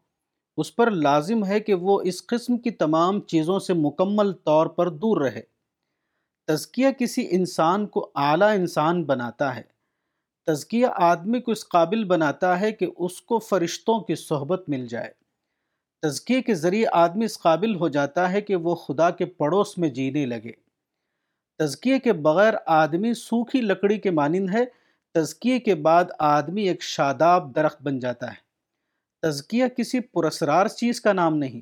اس 0.56 0.76
پر 0.76 0.90
لازم 0.90 1.44
ہے 1.44 1.60
کہ 1.60 1.74
وہ 1.74 2.00
اس 2.04 2.26
قسم 2.26 2.58
کی 2.58 2.70
تمام 2.70 3.20
چیزوں 3.20 3.58
سے 3.58 3.74
مکمل 3.74 4.32
طور 4.32 4.66
پر 4.66 4.88
دور 4.88 5.20
رہے۔ 5.20 5.42
تزکیہ 6.46 6.88
کسی 6.98 7.26
انسان 7.30 7.86
کو 7.86 8.10
اعلیٰ 8.14 8.54
انسان 8.54 9.04
بناتا 9.04 9.56
ہے۔ 9.56 9.62
تزکیہ 10.46 10.86
آدمی 10.96 11.40
کو 11.40 11.52
اس 11.52 11.68
قابل 11.68 12.04
بناتا 12.04 12.60
ہے 12.60 12.72
کہ 12.72 12.86
اس 12.98 13.22
کو 13.22 13.38
فرشتوں 13.38 14.00
کی 14.00 14.14
صحبت 14.14 14.68
مل 14.68 14.86
جائے۔ 14.86 15.12
تزکیے 16.02 16.42
کے 16.42 16.54
ذریعے 16.54 16.86
آدمی 16.92 17.24
اس 17.24 17.38
قابل 17.38 17.74
ہو 17.74 17.88
جاتا 17.88 18.32
ہے 18.32 18.40
کہ 18.40 18.56
وہ 18.56 18.74
خدا 18.74 19.10
کے 19.10 19.24
پڑوس 19.24 19.78
میں 19.78 19.88
جینے 19.88 20.26
لگے۔ 20.26 20.69
تزکیے 21.60 21.98
کے 21.98 22.12
بغیر 22.12 22.54
آدمی 22.66 23.14
سوکھی 23.14 23.60
لکڑی 23.60 24.00
کے 24.00 24.10
مانند 24.10 24.50
ہے، 24.50 24.64
تزکیے 25.14 25.58
کے 25.58 25.74
بعد 25.74 26.04
آدمی 26.18 26.68
ایک 26.68 26.82
شاداب 26.82 27.54
درخت 27.54 27.82
بن 27.82 27.98
جاتا 27.98 28.32
ہے۔ 28.32 28.50
تزکیہ 29.22 29.66
کسی 29.66 30.00
پرسرار 30.00 30.66
چیز 30.66 31.00
کا 31.00 31.12
نام 31.12 31.36
نہیں، 31.36 31.60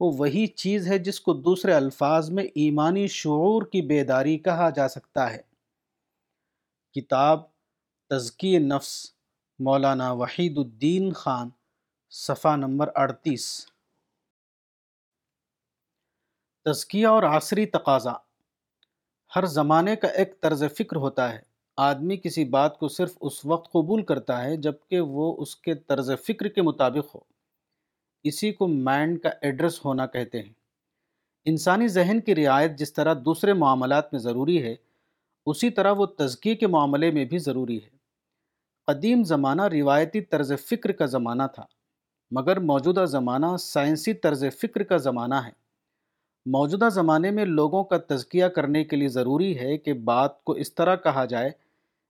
وہ 0.00 0.12
وہی 0.18 0.46
چیز 0.46 0.88
ہے 0.88 0.98
جس 0.98 1.20
کو 1.20 1.32
دوسرے 1.32 1.72
الفاظ 1.72 2.30
میں 2.30 2.44
ایمانی 2.44 3.06
شعور 3.06 3.62
کی 3.62 3.82
بیداری 3.82 4.38
کہا 4.38 4.70
جا 4.70 4.88
سکتا 4.88 5.32
ہے۔ 5.32 5.42
کتاب 6.92 7.40
تزکی 8.10 8.58
نفس، 8.58 9.12
مولانا 9.58 10.12
وحید 10.12 10.58
الدین 10.58 11.12
خان، 11.12 11.48
صفحہ 12.10 12.56
نمبر 12.56 12.90
اڑتیس۔ 12.94 13.66
تزکیہ 16.64 17.06
اور 17.06 17.22
عصری 17.22 17.66
تقاضا۔ 17.66 18.12
ہر 19.36 19.46
زمانے 19.46 19.96
کا 19.96 20.08
ایک 20.08 20.40
طرز 20.40 20.64
فکر 20.78 20.96
ہوتا 20.96 21.32
ہے۔ 21.32 21.40
آدمی 21.76 22.16
کسی 22.16 22.44
بات 22.44 22.78
کو 22.78 22.88
صرف 22.88 23.18
اس 23.20 23.44
وقت 23.44 23.72
قبول 23.72 24.02
کرتا 24.02 24.44
ہے 24.44 24.56
جبکہ 24.56 25.00
وہ 25.00 25.36
اس 25.38 25.56
کے 25.56 25.74
طرز 25.74 26.10
فکر 26.26 26.48
کے 26.48 26.62
مطابق 26.62 27.14
ہو۔ 27.14 27.20
اسی 28.24 28.52
کو 28.52 28.68
مائنڈ 28.68 29.20
کا 29.20 29.30
ایڈریس 29.40 29.84
ہونا 29.84 30.06
کہتے 30.06 30.42
ہیں۔ 30.42 30.52
انسانی 31.44 31.88
ذہن 31.88 32.20
کی 32.20 32.34
رعایت 32.34 32.78
جس 32.78 32.92
طرح 32.92 33.14
دوسرے 33.24 33.52
معاملات 33.52 34.12
میں 34.12 34.20
ضروری 34.20 34.62
ہے، 34.62 34.74
اسی 35.46 35.70
طرح 35.70 35.92
وہ 35.92 36.06
تزکیے 36.06 36.54
کے 36.54 36.66
معاملے 36.66 37.10
میں 37.10 37.24
بھی 37.24 37.38
ضروری 37.38 37.76
ہے۔ 37.76 37.96
قدیم 38.86 39.24
زمانہ 39.24 39.62
روایتی 39.62 40.20
طرز 40.20 40.52
فکر 40.70 40.92
کا 40.92 41.06
زمانہ 41.06 41.42
تھا، 41.54 41.66
مگر 42.30 42.60
موجودہ 42.60 43.04
زمانہ 43.04 43.56
سائنسی 43.60 44.14
طرز 44.14 44.44
فکر 44.62 44.82
کا 44.82 44.96
زمانہ 44.96 45.34
ہے۔ 45.34 45.61
موجودہ 46.46 46.88
زمانے 46.92 47.30
میں 47.30 47.44
لوگوں 47.44 47.84
کا 47.84 47.96
تزکیہ 48.08 48.44
کرنے 48.44 48.84
کے 48.84 48.96
لیے 48.96 49.08
ضروری 49.08 49.58
ہے 49.58 49.78
کہ 49.78 49.92
بات 49.92 50.44
کو 50.44 50.52
اس 50.52 50.74
طرح 50.74 50.96
کہا 50.96 51.24
جائے 51.24 51.50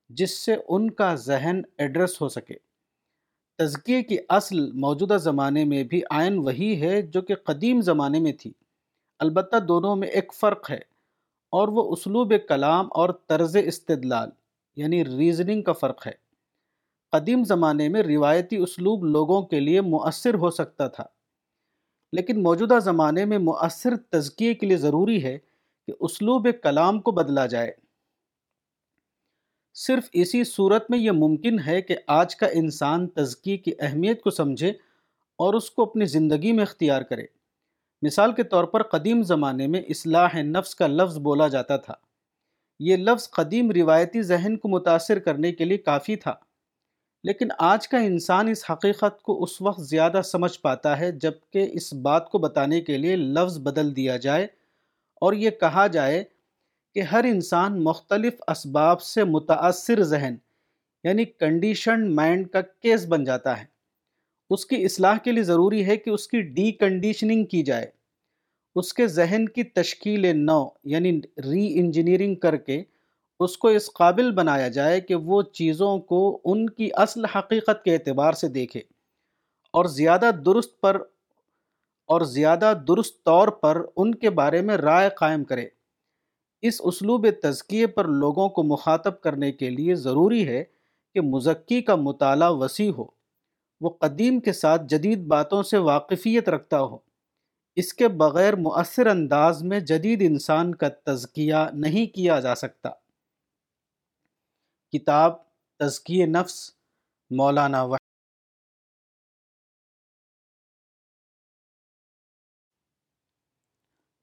جس 0.08 0.38
سے 0.38 0.56
ان 0.68 0.90
کا 0.90 1.14
ذہن 1.14 1.60
ایڈریس 1.78 2.20
ہو 2.22 2.28
سکے۔ 2.28 2.54
تزکیے 3.58 4.02
کی 4.02 4.16
اصل 4.28 4.72
موجودہ 4.72 5.16
زمانے 5.20 5.64
میں 5.64 5.84
بھی 5.84 6.00
آئین 6.10 6.38
وہی 6.38 6.82
ہے 6.82 7.02
جو 7.02 7.22
کہ 7.22 7.34
قدیم 7.34 7.80
زمانے 7.80 8.20
میں 8.20 8.32
تھی۔ 8.32 8.52
البتہ 9.18 9.56
دونوں 9.56 9.96
میں 9.96 10.08
ایک 10.08 10.32
فرق 10.34 10.70
ہے 10.70 10.80
اور 11.50 11.68
وہ 11.68 11.92
اسلوب 11.92 12.32
کلام 12.48 12.88
اور 12.90 13.10
طرز 13.26 13.56
استدلال 13.64 14.30
یعنی 14.76 15.04
ریزننگ 15.04 15.62
کا 15.62 15.72
فرق 15.72 16.06
ہے۔ 16.06 16.12
قدیم 17.12 17.44
زمانے 17.44 17.88
میں 17.88 18.02
روایتی 18.02 18.56
اسلوب 18.56 19.04
لوگوں 19.04 19.42
کے 19.42 19.60
لیے 19.60 19.80
مؤثر 19.80 20.34
ہو 20.34 20.50
سکتا 20.50 20.88
تھا۔ 20.88 21.04
لیکن 22.12 22.42
موجودہ 22.42 22.78
زمانے 22.84 23.24
میں 23.24 23.38
مؤثر 23.38 23.96
تزکیے 23.96 24.54
کے 24.54 24.66
لیے 24.66 24.76
ضروری 24.76 25.24
ہے 25.24 25.38
کہ 25.86 25.92
اسلوب 26.00 26.48
کلام 26.62 27.00
کو 27.00 27.10
بدلا 27.10 27.46
جائے۔ 27.46 27.72
صرف 29.74 30.08
اسی 30.12 30.44
صورت 30.44 30.90
میں 30.90 30.98
یہ 30.98 31.10
ممکن 31.10 31.58
ہے 31.66 31.82
کہ 31.82 31.96
آج 32.06 32.36
کا 32.36 32.46
انسان 32.46 33.08
تزکی 33.08 33.56
کی 33.56 33.72
اہمیت 33.78 34.22
کو 34.22 34.30
سمجھے 34.30 34.70
اور 35.36 35.54
اس 35.54 35.70
کو 35.70 35.82
اپنی 35.82 36.04
زندگی 36.04 36.52
میں 36.52 36.62
اختیار 36.62 37.02
کرے۔ 37.02 37.24
مثال 38.02 38.32
کے 38.32 38.42
طور 38.42 38.64
پر 38.64 38.82
قدیم 38.82 39.22
زمانے 39.22 39.66
میں 39.66 39.82
اصلاح 39.82 40.42
نفس 40.42 40.74
کا 40.74 40.86
لفظ 40.86 41.18
بولا 41.18 41.48
جاتا 41.48 41.76
تھا۔ 41.76 41.94
یہ 42.80 42.96
لفظ 42.96 43.30
قدیم 43.30 43.70
روایتی 43.70 44.22
ذہن 44.22 44.56
کو 44.56 44.68
متاثر 44.68 45.18
کرنے 45.18 45.52
کے 45.52 45.64
لیے 45.64 45.78
کافی 45.78 46.16
تھا۔ 46.16 46.34
لیکن 47.24 47.48
آج 47.58 47.88
کا 47.88 47.98
انسان 47.98 48.48
اس 48.48 48.70
حقیقت 48.70 49.22
کو 49.22 49.42
اس 49.42 49.62
وقت 49.62 49.82
زیادہ 49.82 50.20
سمجھ 50.24 50.60
پاتا 50.60 50.98
ہے 50.98 51.12
جبکہ 51.12 51.70
اس 51.72 51.92
بات 51.92 52.30
کو 52.30 52.38
بتانے 52.38 52.80
کے 52.80 52.98
لیے 52.98 53.16
لفظ 53.16 53.58
بدل 53.58 53.96
دیا 53.96 54.16
جائے 54.16 54.44
اور 55.20 55.32
یہ 55.32 55.50
کہا 55.50 55.86
جائے 55.86 56.24
کہ 56.94 57.00
ہر 57.00 57.24
انسان 57.24 57.84
مختلف 57.84 58.34
اسباب 58.48 59.02
سے 59.02 59.24
متاثر 59.24 60.02
ذہن 60.02 60.34
یعنی 61.04 61.24
کنڈیشنڈ 61.24 62.14
مائنڈ 62.14 62.48
کا 62.48 62.60
کیس 62.60 63.06
بن 63.06 63.24
جاتا 63.24 63.60
ہے۔ 63.60 63.64
اس 64.50 64.66
کی 64.66 64.84
اصلاح 64.84 65.16
کے 65.16 65.32
لیے 65.32 65.42
ضروری 65.42 65.86
ہے 65.86 65.96
کہ 65.96 66.10
اس 66.10 66.28
کی 66.28 66.40
ڈی 66.40 66.72
کنڈیشننگ 66.72 67.44
کی 67.44 67.62
جائے۔ 67.62 67.86
اس 68.76 68.94
کے 68.94 69.06
ذہن 69.06 69.48
کی 69.48 69.62
تشکیل 69.62 70.36
نو 70.36 70.68
یعنی 70.84 71.20
ری 71.44 71.80
انجینئرنگ 71.80 72.34
کر 72.34 72.56
کے 72.56 72.82
اس 73.42 73.58
کو 73.58 73.68
اس 73.68 73.92
قابل 73.92 74.30
بنایا 74.30 74.68
جائے 74.68 75.00
کہ 75.00 75.14
وہ 75.14 75.42
چیزوں 75.42 75.98
کو 75.98 76.40
ان 76.44 76.70
کی 76.70 76.90
اصل 76.94 77.24
حقیقت 77.24 77.84
کے 77.84 77.94
اعتبار 77.94 78.32
سے 78.32 78.48
دیکھے 78.48 78.80
اور 79.72 79.84
زیادہ 79.84 80.30
درست 80.46 80.80
پر 80.80 81.02
اور 82.06 82.20
زیادہ 82.20 82.72
درست 82.88 83.24
طور 83.24 83.48
پر 83.48 83.82
ان 83.96 84.14
کے 84.14 84.30
بارے 84.30 84.62
میں 84.62 84.76
رائے 84.76 85.10
قائم 85.16 85.44
کرے۔ 85.44 85.68
اس 86.62 86.80
اسلوب 86.84 87.26
تزکیے 87.42 87.86
پر 87.86 88.04
لوگوں 88.04 88.48
کو 88.48 88.62
مخاطب 88.62 89.20
کرنے 89.20 89.52
کے 89.52 89.70
لیے 89.70 89.94
ضروری 89.94 90.48
ہے 90.48 90.64
کہ 91.14 91.20
مزکی 91.20 91.82
کا 91.82 91.94
مطالعہ 91.94 92.52
وسیع 92.52 92.92
ہو، 92.98 93.04
وہ 93.80 93.90
قدیم 93.90 94.40
کے 94.40 94.52
ساتھ 94.52 94.82
جدید 94.88 95.26
باتوں 95.26 95.62
سے 95.62 95.78
واقفیت 95.78 96.48
رکھتا 96.48 96.80
ہو۔ 96.80 96.98
اس 97.76 97.94
کے 97.94 98.08
بغیر 98.08 98.56
مؤثر 98.56 99.06
انداز 99.06 99.62
میں 99.62 99.80
جدید 99.80 100.22
انسان 100.22 100.74
کا 100.74 100.88
تزکیہ 100.88 101.54
نہیں 101.72 102.06
کیا 102.06 102.40
جا 102.40 102.54
سکتا۔ 102.54 102.90
کتاب 104.92 105.32
تزکی 105.80 106.24
نفس، 106.26 106.54
مولانا 107.30 107.82
و 107.82 107.96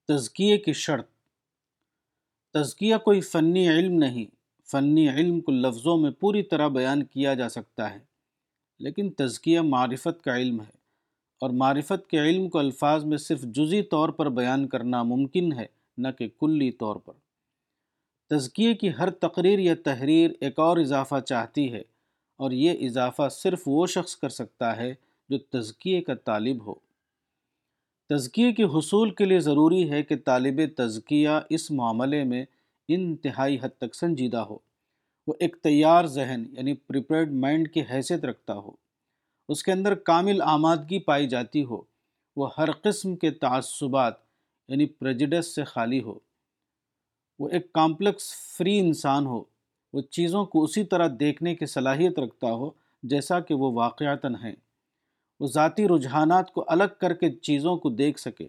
تزکیے 0.09 0.57
کی 0.57 0.74
شرط۔ 0.74 1.07
تزکیہ 2.55 2.95
کوئی 2.97 3.22
فنی 3.22 3.67
علم 3.70 3.93
نہیں، 3.93 4.26
فنی 4.70 5.09
علم 5.09 5.39
کو 5.41 5.51
لفظوں 5.51 5.97
میں 5.97 6.11
پوری 6.11 6.43
طرح 6.43 6.67
بیان 6.67 7.03
کیا 7.03 7.34
جا 7.34 7.49
سکتا 7.49 7.93
ہے، 7.93 7.99
لیکن 8.80 9.11
تزکیہ 9.11 9.59
معرفت 9.61 10.24
کا 10.24 10.38
علم 10.38 10.61
ہے، 10.61 10.78
اور 11.41 11.49
معرفت 11.49 12.09
کے 12.09 12.20
علم 12.20 12.49
کو 12.49 12.59
الفاظ 12.59 13.05
میں 13.05 13.17
صرف 13.17 13.41
جزی 13.55 13.82
طور 13.84 14.09
پر 14.09 14.30
بیان 14.30 14.67
کرنا 14.67 15.03
ممکن 15.03 15.51
ہے، 15.53 15.65
نہ 15.97 16.07
کہ 16.17 16.28
کلی 16.39 16.72
طور 16.72 16.95
پر۔ 16.95 17.13
تزکیے 18.32 18.74
کی 18.74 18.90
ہر 19.00 19.10
تقریر 19.10 19.60
یا 19.60 19.74
تحریر 19.84 20.32
ایک 20.42 20.60
اور 20.60 20.78
اضافہ 20.78 21.20
چاہتی 21.20 21.72
ہے، 21.74 21.82
اور 22.40 22.52
یہ 22.52 22.86
اضافہ 22.88 23.28
صرف 23.32 23.62
وہ 23.68 23.86
شخص 23.88 24.16
کر 24.18 24.30
سکتا 24.30 24.76
ہے 24.78 24.94
جو 25.30 25.38
تزکیے 25.38 26.02
کا 26.02 26.14
طالب 26.16 26.66
ہو۔ 26.68 26.74
تزکیے 28.10 28.52
کے 28.54 28.64
حصول 28.64 29.14
کے 29.14 29.26
لیے 29.26 29.40
ضروری 29.40 29.90
ہے 29.90 30.04
کہ 30.04 30.16
طالب 30.18 30.62
تزکیہ 30.78 31.40
اس 31.50 31.70
معاملے 31.72 32.24
میں 32.24 32.44
انتہائی 32.90 33.58
حد 33.62 33.78
تک 33.78 33.96
سنجیدہ 33.96 34.38
ہو۔ 34.38 34.58
وہ 35.28 35.34
ایک 35.40 35.56
تیار 35.64 36.06
ذہن 36.06 36.46
یعنی 36.58 36.74
پریپیرڈ 36.74 37.34
مائنڈ 37.34 37.72
کی 37.74 37.82
حیثیت 37.92 38.26
رکھتا 38.26 38.54
ہو۔ 38.54 38.72
اس 39.50 39.64
کے 39.64 39.72
اندر 39.72 39.96
کامل 40.06 40.42
آمادگی 40.42 41.00
پائی 41.00 41.28
جاتی 41.28 41.64
ہو۔ 41.66 41.82
وہ 42.38 42.50
ہر 42.58 42.72
قسم 42.72 43.16
کے 43.16 43.32
تعصبات 43.32 44.14
یعنی 44.70 44.86
پریجڈس 44.86 45.56
سے 45.56 45.64
خالی 45.64 46.02
ہو۔ 46.02 46.18
وہ 47.40 47.50
ایک 47.50 47.74
کامپلیکس 47.74 48.34
فری 48.58 48.80
انسان 48.80 49.26
ہو، 49.26 49.44
وہ 49.94 50.02
چیزوں 50.02 50.46
کو 50.46 50.64
اسی 50.64 50.84
طرح 50.84 51.08
دیکھنے 51.20 51.56
کی 51.56 51.66
صلاحیت 51.66 52.20
رکھتا 52.20 52.54
ہو 52.54 52.70
جیسا 53.04 53.40
کہ 53.40 53.54
وہ 53.54 53.72
واقعتاً 53.72 54.36
ہیں۔ 54.36 54.56
وہ 55.40 55.48
ذاتی 55.48 55.88
رجحانات 55.88 56.52
کو 56.52 56.64
الگ 56.68 56.84
کر 57.00 57.14
کے 57.14 57.32
چیزوں 57.32 57.78
کو 57.78 57.90
دیکھ 57.90 58.20
سکے، 58.20 58.48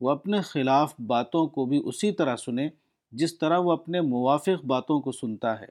وہ 0.00 0.10
اپنے 0.10 0.40
خلاف 0.40 0.94
باتوں 1.06 1.46
کو 1.46 1.64
بھی 1.64 1.82
اسی 1.84 2.12
طرح 2.12 2.36
سنے 2.36 2.68
جس 3.12 3.38
طرح 3.38 3.58
وہ 3.58 3.72
اپنے 3.72 4.00
موافق 4.00 4.64
باتوں 4.64 5.00
کو 5.00 5.12
سنتا 5.12 5.60
ہے۔ 5.60 5.66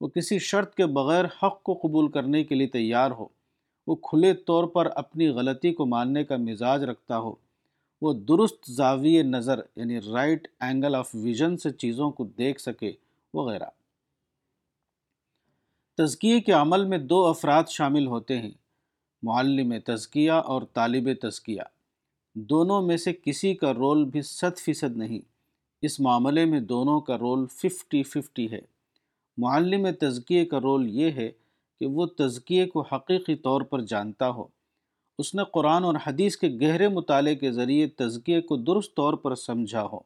وہ 0.00 0.08
کسی 0.08 0.38
شرط 0.38 0.74
کے 0.74 0.86
بغیر 0.86 1.24
حق 1.24 1.62
کو 1.62 1.74
قبول 1.82 2.10
کرنے 2.10 2.44
کے 2.44 2.54
لیے 2.54 2.66
تیار 2.66 3.10
ہو، 3.10 3.26
وہ 3.86 3.94
کھلے 3.94 4.34
طور 4.34 4.64
پر 4.64 4.88
اپنی 4.94 5.28
غلطی 5.28 5.72
کو 5.72 5.86
ماننے 5.86 6.24
کا 6.24 6.36
مزاج 6.36 6.84
رکھتا 6.84 7.18
ہو۔ 7.18 7.34
وہ 8.02 8.12
درست 8.12 8.70
زاویہ 8.70 9.22
نظر 9.22 9.60
یعنی 9.76 10.00
رائٹ 10.00 10.48
اینگل 10.60 10.94
آف 10.94 11.10
ویژن 11.14 11.56
سے 11.56 11.70
چیزوں 11.70 12.10
کو 12.10 12.24
دیکھ 12.24 12.60
سکے 12.60 12.92
وغیرہ۔ 13.34 13.66
تزکیے 15.96 16.40
کے 16.40 16.52
عمل 16.52 16.84
میں 16.84 16.98
دو 16.98 17.26
افراد 17.26 17.64
شامل 17.68 18.06
ہوتے 18.06 18.38
ہیں، 18.38 18.50
معلم 19.22 19.72
تزکیہ 19.84 20.30
اور 20.30 20.62
طالب 20.72 21.08
تزکیہ۔ 21.22 21.62
دونوں 22.34 22.82
میں 22.82 22.96
سے 22.96 23.12
کسی 23.24 23.54
کا 23.54 23.74
رول 23.74 24.04
بھی 24.04 24.22
صد 24.22 24.58
فیصد 24.58 24.96
نہیں، 24.96 25.20
اس 25.82 26.00
معاملے 26.00 26.44
میں 26.44 26.60
دونوں 26.60 27.00
کا 27.00 27.18
رول 27.18 27.46
ففٹی 27.46 28.02
ففٹی 28.02 28.50
ہے۔ 28.50 28.60
معلم 29.38 29.86
تزکیے 30.00 30.44
کا 30.44 30.60
رول 30.60 30.90
یہ 30.90 31.10
ہے 31.10 31.30
کہ 31.80 31.86
وہ 31.86 32.06
تزکیے 32.06 32.66
کو 32.66 32.80
حقیقی 32.80 33.34
طور 33.34 33.60
پر 33.60 33.80
جانتا 33.80 34.30
ہو۔ 34.30 34.55
اس 35.18 35.34
نے 35.34 35.42
قرآن 35.52 35.84
اور 35.84 35.94
حدیث 36.06 36.36
کے 36.36 36.48
گہرے 36.60 36.88
مطالعے 36.88 37.34
کے 37.34 37.52
ذریعے 37.52 37.86
تزکیے 37.86 38.40
کو 38.40 38.56
درست 38.56 38.96
طور 38.96 39.14
پر 39.14 39.34
سمجھا 39.34 39.84
ہو 39.92 39.98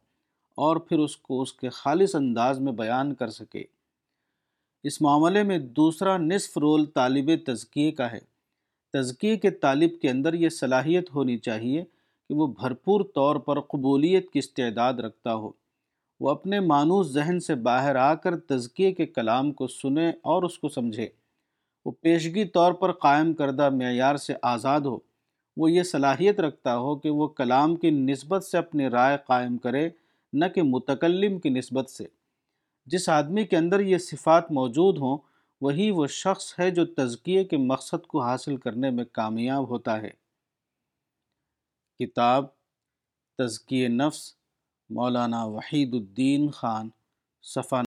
اور 0.54 0.76
پھر 0.76 0.98
اس 0.98 1.16
کو 1.16 1.42
اس 1.42 1.52
کے 1.52 1.68
خالص 1.68 2.14
انداز 2.14 2.61
میں 2.61 2.72
بیان 2.72 3.14
کر 3.14 3.30
سکے۔ 3.30 3.64
اس 4.82 5.02
معاملے 5.02 5.42
میں 5.42 5.58
دوسرا 5.58 6.16
نصف 6.16 6.58
رول 6.58 6.86
طالب 6.86 7.30
تزکیے 7.46 7.90
کا 7.90 8.12
ہے۔ 8.12 8.18
تزکیے 8.92 9.36
کے 9.36 9.50
طالب 9.50 9.90
کے 10.02 10.11
اندر 10.11 10.34
یہ 10.34 10.48
صلاحیت 10.48 11.14
ہونی 11.14 11.38
چاہیے 11.38 11.84
کہ 12.28 12.34
وہ 12.34 12.46
بھرپور 12.46 13.00
طور 13.14 13.36
پر 13.36 13.61
قبولیت 13.61 14.30
کی 14.30 14.38
استعداد 14.38 14.94
رکھتا 14.94 15.34
ہو۔ 15.34 15.50
وہ 16.20 16.30
اپنے 16.30 16.61
مانوس 16.61 17.06
ذہن 17.06 17.40
سے 17.40 17.54
باہر 17.54 17.96
آ 17.96 18.14
کر 18.14 18.36
تزکیے 18.36 18.92
کے 18.92 19.06
کلام 19.06 19.52
کو 19.52 19.66
سنے 19.66 20.12
اور 20.22 20.42
اس 20.42 20.58
کو 20.58 20.68
سمجھے۔ 20.68 21.08
وہ 21.85 21.91
پیشگی 21.91 22.45
طور 22.45 22.72
پر 22.72 22.93
قائم 22.93 23.35
کردہ 23.35 23.70
معیار 23.70 24.16
سے 24.16 24.35
آزاد 24.43 24.81
ہو۔ 24.81 24.99
وہ 25.57 25.70
یہ 25.70 25.83
صلاحیت 25.83 26.41
رکھتا 26.41 26.76
ہو 26.76 26.97
کہ 26.97 27.11
وہ 27.11 27.28
کلام 27.28 27.76
کی 27.76 27.91
نسبت 27.91 28.45
سے 28.45 28.59
اپنی 28.59 28.89
رائے 28.89 29.18
قائم 29.26 29.59
کرے، 29.59 29.91
نہ 30.33 30.45
کہ 30.55 30.62
متکلم 30.62 31.39
کی 31.39 31.49
نسبت 31.49 31.91
سے۔ 31.91 32.05
جس 32.87 33.09
آدمی 33.09 33.45
کے 33.45 33.57
اندر 33.57 33.81
یہ 33.81 33.99
صفات 33.99 34.53
موجود 34.53 34.99
ہوں، 34.99 35.18
وہی 35.61 35.91
وہ 35.91 36.07
شخص 36.07 36.59
ہے 36.59 36.70
جو 36.70 36.87
تزکیے 36.87 37.45
کے 37.45 37.57
مقصد 37.57 38.07
کو 38.07 38.22
حاصل 38.22 38.57
کرنے 38.57 38.91
میں 38.91 39.05
کامیاب 39.12 39.68
ہوتا 39.68 40.03
ہے۔ 40.03 40.11
کتاب 41.99 42.45
تزکیہ 43.39 43.89
نفس، 43.89 44.35
مولانا 44.91 45.45
وحید 45.45 45.95
الدین 45.95 46.51
خان، 46.51 46.89
صفحہ 47.43 47.83